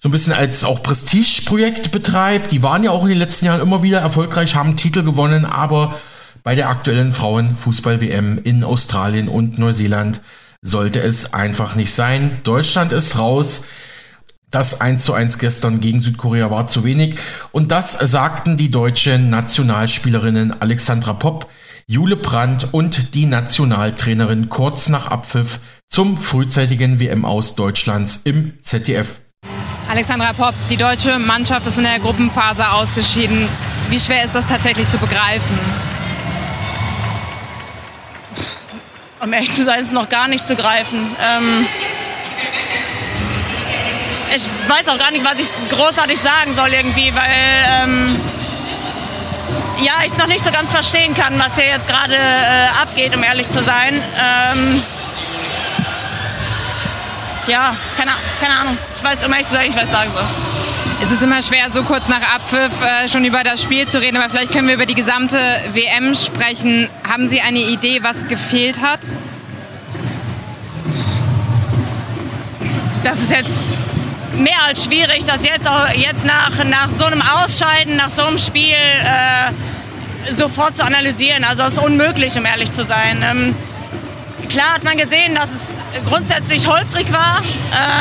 [0.00, 2.52] so ein bisschen als auch Prestigeprojekt betreibt.
[2.52, 5.94] Die waren ja auch in den letzten Jahren immer wieder erfolgreich, haben Titel gewonnen, aber
[6.42, 10.20] bei der aktuellen Frauenfußball-WM in Australien und Neuseeland
[10.62, 12.38] sollte es einfach nicht sein.
[12.44, 13.64] Deutschland ist raus.
[14.50, 17.16] Das 1 zu 1 gestern gegen Südkorea war zu wenig.
[17.50, 21.50] Und das sagten die deutschen Nationalspielerinnen Alexandra Popp,
[21.88, 29.20] Jule Brandt und die Nationaltrainerin kurz nach Abpfiff zum frühzeitigen WM aus Deutschlands im ZDF.
[29.96, 33.48] Alexandra Popp, die deutsche Mannschaft ist in der Gruppenphase ausgeschieden.
[33.88, 35.58] Wie schwer ist das tatsächlich zu begreifen?
[39.22, 41.16] Um ehrlich zu sein, ist es noch gar nicht zu greifen.
[41.18, 41.66] Ähm
[44.36, 48.20] ich weiß auch gar nicht, was ich großartig sagen soll irgendwie, weil ähm,
[49.80, 53.16] ja, ich es noch nicht so ganz verstehen kann, was hier jetzt gerade äh, abgeht,
[53.16, 54.02] um ehrlich zu sein.
[54.22, 54.82] Ähm,
[57.46, 58.78] ja, keine, keine Ahnung.
[58.96, 60.24] Ich weiß, um ehrlich zu sein, ich weiß sagen soll.
[61.02, 64.16] Es ist immer schwer, so kurz nach Abpfiff äh, schon über das Spiel zu reden,
[64.16, 65.38] aber vielleicht können wir über die gesamte
[65.72, 66.88] WM sprechen.
[67.08, 69.00] Haben Sie eine Idee, was gefehlt hat?
[73.04, 73.60] Das ist jetzt
[74.38, 78.38] mehr als schwierig, das jetzt, auch, jetzt nach, nach so einem Ausscheiden, nach so einem
[78.38, 81.44] Spiel äh, sofort zu analysieren.
[81.44, 83.22] Also es ist unmöglich, um ehrlich zu sein.
[83.22, 83.54] Ähm,
[84.46, 87.42] klar hat man gesehen, dass es grundsätzlich holprig war,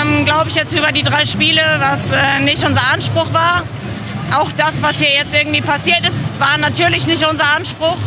[0.02, 3.64] ähm, glaube ich jetzt über die drei Spiele, was äh, nicht unser Anspruch war.
[4.36, 7.98] Auch das, was hier jetzt irgendwie passiert ist, war natürlich nicht unser Anspruch.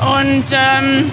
[0.00, 1.12] Und ähm,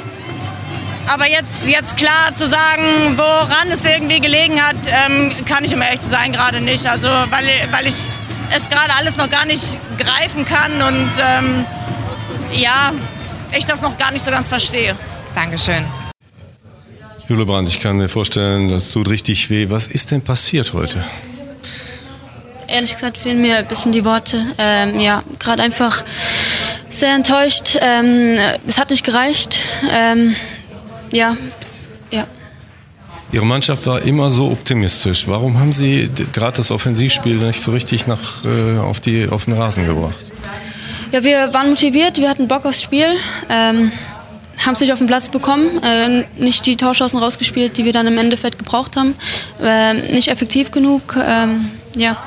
[1.13, 5.81] aber jetzt, jetzt klar zu sagen, woran es irgendwie gelegen hat, ähm, kann ich um
[5.81, 6.85] ehrlich zu sein gerade nicht.
[6.85, 7.95] Also weil, weil ich
[8.55, 11.65] es gerade alles noch gar nicht greifen kann und ähm,
[12.51, 12.91] ja,
[13.57, 14.95] ich das noch gar nicht so ganz verstehe.
[15.35, 15.85] Dankeschön.
[17.29, 19.69] Jule Brandt, ich kann mir vorstellen, das tut richtig weh.
[19.69, 21.03] Was ist denn passiert heute?
[22.67, 24.45] Ehrlich gesagt fehlen mir ein bisschen die Worte.
[24.57, 26.03] Ähm, ja, gerade einfach
[26.89, 27.77] sehr enttäuscht.
[27.81, 29.63] Ähm, es hat nicht gereicht.
[29.91, 30.35] Ähm,
[31.13, 31.37] ja,
[32.11, 32.27] ja.
[33.31, 35.27] Ihre Mannschaft war immer so optimistisch.
[35.27, 39.53] Warum haben Sie gerade das Offensivspiel nicht so richtig nach, äh, auf, die, auf den
[39.53, 40.33] Rasen gebracht?
[41.11, 43.05] Ja, wir waren motiviert, wir hatten Bock aufs Spiel,
[43.49, 43.91] ähm,
[44.65, 48.07] haben es nicht auf den Platz bekommen, äh, nicht die Torschancen rausgespielt, die wir dann
[48.07, 49.15] im Endeffekt gebraucht haben,
[49.61, 52.17] äh, nicht effektiv genug, ähm, ja.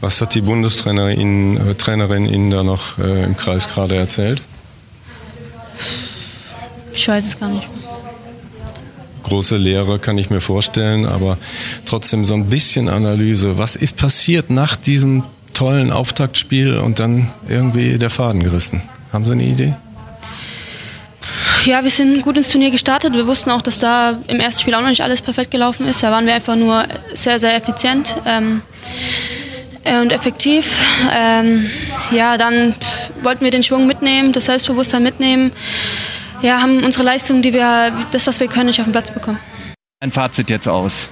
[0.00, 4.42] Was hat die Bundestrainerin äh, Trainerin Ihnen da noch äh, im Kreis gerade erzählt?
[6.92, 7.68] Ich weiß es gar nicht.
[9.22, 11.36] Große Lehre kann ich mir vorstellen, aber
[11.84, 13.58] trotzdem so ein bisschen Analyse.
[13.58, 15.22] Was ist passiert nach diesem
[15.52, 18.82] tollen Auftaktspiel und dann irgendwie der Faden gerissen?
[19.12, 19.74] Haben Sie eine Idee?
[21.64, 23.14] Ja, wir sind gut ins Turnier gestartet.
[23.14, 26.02] Wir wussten auch, dass da im ersten Spiel auch noch nicht alles perfekt gelaufen ist.
[26.02, 26.84] Da waren wir einfach nur
[27.14, 28.62] sehr, sehr effizient ähm,
[29.84, 30.80] äh, und effektiv.
[31.14, 31.70] Ähm,
[32.10, 32.74] ja, dann
[33.20, 35.52] wollten wir den Schwung mitnehmen, das Selbstbewusstsein mitnehmen
[36.42, 39.38] ja, haben unsere Leistung, die wir, das, was wir können, nicht auf den Platz bekommen.
[40.00, 41.10] Ein Fazit jetzt aus.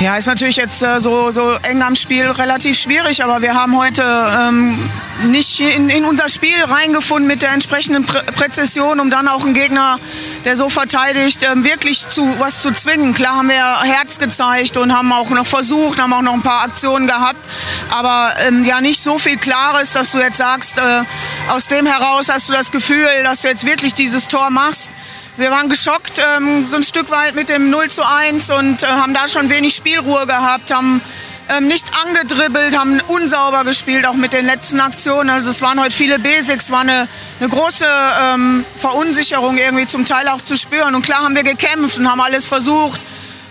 [0.00, 3.76] Ja, ist natürlich jetzt äh, so, so eng am Spiel relativ schwierig, aber wir haben
[3.78, 4.90] heute ähm,
[5.26, 9.54] nicht in, in unser Spiel reingefunden mit der entsprechenden Prä Präzision, um dann auch einen
[9.54, 10.00] Gegner,
[10.44, 13.14] der so verteidigt, ähm, wirklich zu was zu zwingen.
[13.14, 16.64] Klar haben wir Herz gezeigt und haben auch noch versucht, haben auch noch ein paar
[16.64, 17.48] Aktionen gehabt,
[17.90, 21.02] aber ähm, ja nicht so viel Klares, dass du jetzt sagst, äh,
[21.48, 24.90] aus dem heraus hast du das Gefühl, dass du jetzt wirklich dieses Tor machst.
[25.36, 28.86] Wir waren geschockt, ähm, so ein Stück weit mit dem 0 zu 1 und äh,
[28.86, 31.02] haben da schon wenig Spielruhe gehabt, haben
[31.48, 35.30] ähm, nicht angedribbelt, haben unsauber gespielt, auch mit den letzten Aktionen.
[35.30, 37.08] Also es waren heute viele Basics, war eine,
[37.40, 37.84] eine große
[38.32, 40.94] ähm, Verunsicherung irgendwie zum Teil auch zu spüren.
[40.94, 43.00] Und klar haben wir gekämpft und haben alles versucht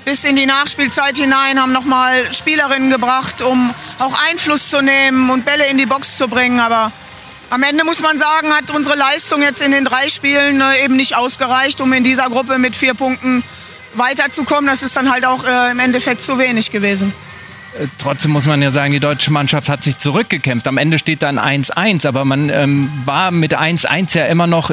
[0.05, 5.43] bis in die Nachspielzeit hinein, haben nochmal Spielerinnen gebracht, um auch Einfluss zu nehmen und
[5.43, 6.61] Bälle in die Box zu bringen.
[6.61, 6.93] Aber
[7.49, 10.95] am Ende muss man sagen, hat unsere Leistung jetzt in den drei Spielen äh, eben
[10.95, 13.43] nicht ausgereicht, um in dieser Gruppe mit vier Punkten
[13.95, 14.67] weiterzukommen.
[14.67, 17.13] Das ist dann halt auch äh, im Endeffekt zu wenig gewesen.
[17.79, 20.67] Äh, trotzdem muss man ja sagen, die deutsche Mannschaft hat sich zurückgekämpft.
[20.67, 24.71] Am Ende steht dann 1-1, aber man ähm, war mit 1-1 ja immer noch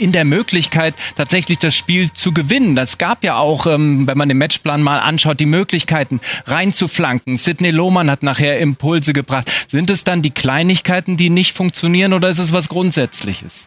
[0.00, 2.74] in der Möglichkeit, tatsächlich das Spiel zu gewinnen.
[2.74, 7.36] Das gab ja auch, ähm, wenn man den Matchplan mal anschaut, die Möglichkeiten reinzuflanken.
[7.36, 9.50] Sidney Lohmann hat nachher Impulse gebracht.
[9.68, 13.66] Sind es dann die Kleinigkeiten, die nicht funktionieren oder ist es was Grundsätzliches?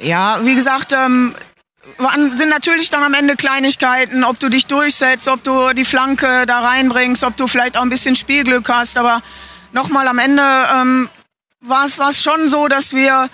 [0.00, 1.34] Ja, wie gesagt, ähm,
[2.36, 6.60] sind natürlich dann am Ende Kleinigkeiten, ob du dich durchsetzt, ob du die Flanke da
[6.60, 8.98] reinbringst, ob du vielleicht auch ein bisschen Spielglück hast.
[8.98, 9.22] Aber
[9.72, 10.42] nochmal am Ende
[10.74, 11.08] ähm,
[11.68, 13.28] war es schon so, dass wir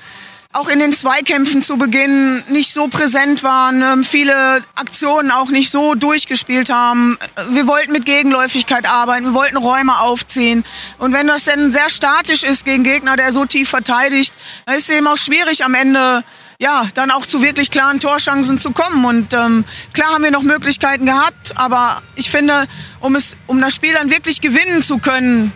[0.52, 5.70] auch in den Zweikämpfen zu Beginn nicht so präsent waren, ähm, viele Aktionen auch nicht
[5.70, 7.18] so durchgespielt haben.
[7.48, 10.64] Wir wollten mit Gegenläufigkeit arbeiten, wir wollten Räume aufziehen.
[10.98, 14.34] Und wenn das dann sehr statisch ist gegen Gegner, der so tief verteidigt,
[14.66, 16.22] dann ist es eben auch schwierig am Ende
[16.58, 19.04] ja, dann auch zu wirklich klaren Torchancen zu kommen.
[19.04, 19.64] Und ähm,
[19.94, 22.66] klar haben wir noch Möglichkeiten gehabt, aber ich finde,
[23.00, 25.52] um es, um das Spiel dann wirklich gewinnen zu können,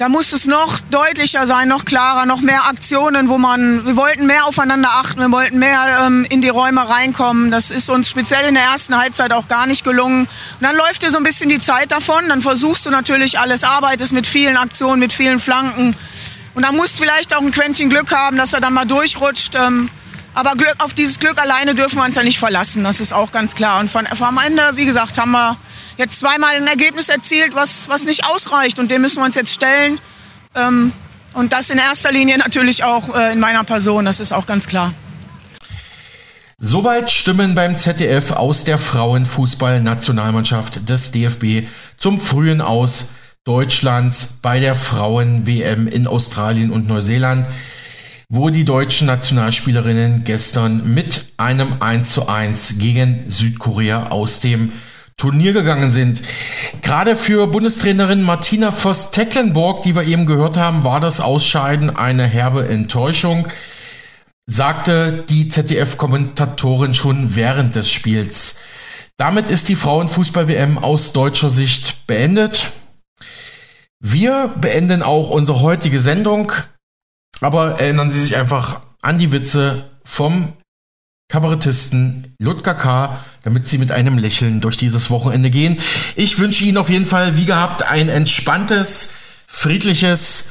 [0.00, 4.24] da muss es noch deutlicher sein, noch klarer, noch mehr Aktionen, wo man, wir wollten
[4.24, 7.50] mehr aufeinander achten, wir wollten mehr ähm, in die Räume reinkommen.
[7.50, 10.20] Das ist uns speziell in der ersten Halbzeit auch gar nicht gelungen.
[10.22, 13.62] Und dann läuft dir so ein bisschen die Zeit davon, dann versuchst du natürlich alles,
[13.62, 15.94] arbeitest mit vielen Aktionen, mit vielen Flanken.
[16.54, 19.54] Und da musst vielleicht auch ein Quäntchen Glück haben, dass er dann mal durchrutscht.
[19.54, 19.90] Ähm,
[20.32, 23.32] aber Glück, auf dieses Glück alleine dürfen wir uns ja nicht verlassen, das ist auch
[23.32, 23.80] ganz klar.
[23.80, 25.58] Und von am Ende, wie gesagt, haben wir
[26.00, 28.80] jetzt zweimal ein Ergebnis erzielt, was, was nicht ausreicht.
[28.80, 30.00] Und dem müssen wir uns jetzt stellen.
[30.56, 30.92] Ähm,
[31.34, 34.66] und das in erster Linie natürlich auch äh, in meiner Person, das ist auch ganz
[34.66, 34.92] klar.
[36.58, 43.12] Soweit Stimmen beim ZDF aus der Frauenfußball-Nationalmannschaft des DFB zum frühen Aus
[43.44, 47.46] Deutschlands bei der Frauen-WM in Australien und Neuseeland,
[48.28, 54.72] wo die deutschen Nationalspielerinnen gestern mit einem 1 zu 1 gegen Südkorea aus dem
[55.20, 56.22] Turnier gegangen sind.
[56.80, 62.66] Gerade für Bundestrainerin Martina Voss-Tecklenburg, die wir eben gehört haben, war das Ausscheiden eine herbe
[62.66, 63.46] Enttäuschung,
[64.46, 68.60] sagte die ZDF-Kommentatorin schon während des Spiels.
[69.18, 72.72] Damit ist die Frauenfußball-WM aus deutscher Sicht beendet.
[74.00, 76.52] Wir beenden auch unsere heutige Sendung,
[77.42, 80.54] aber erinnern Sie sich einfach an die Witze vom
[81.30, 85.78] Kabarettisten Ludger K., damit sie mit einem Lächeln durch dieses Wochenende gehen.
[86.16, 89.12] Ich wünsche Ihnen auf jeden Fall, wie gehabt, ein entspanntes,
[89.46, 90.50] friedliches,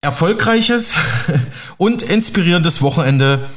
[0.00, 0.96] erfolgreiches
[1.76, 3.48] und inspirierendes Wochenende.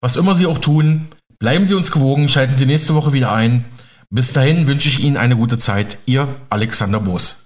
[0.00, 1.08] Was immer Sie auch tun,
[1.38, 3.64] bleiben Sie uns gewogen, schalten Sie nächste Woche wieder ein.
[4.10, 5.98] Bis dahin wünsche ich Ihnen eine gute Zeit.
[6.06, 7.43] Ihr Alexander Boos.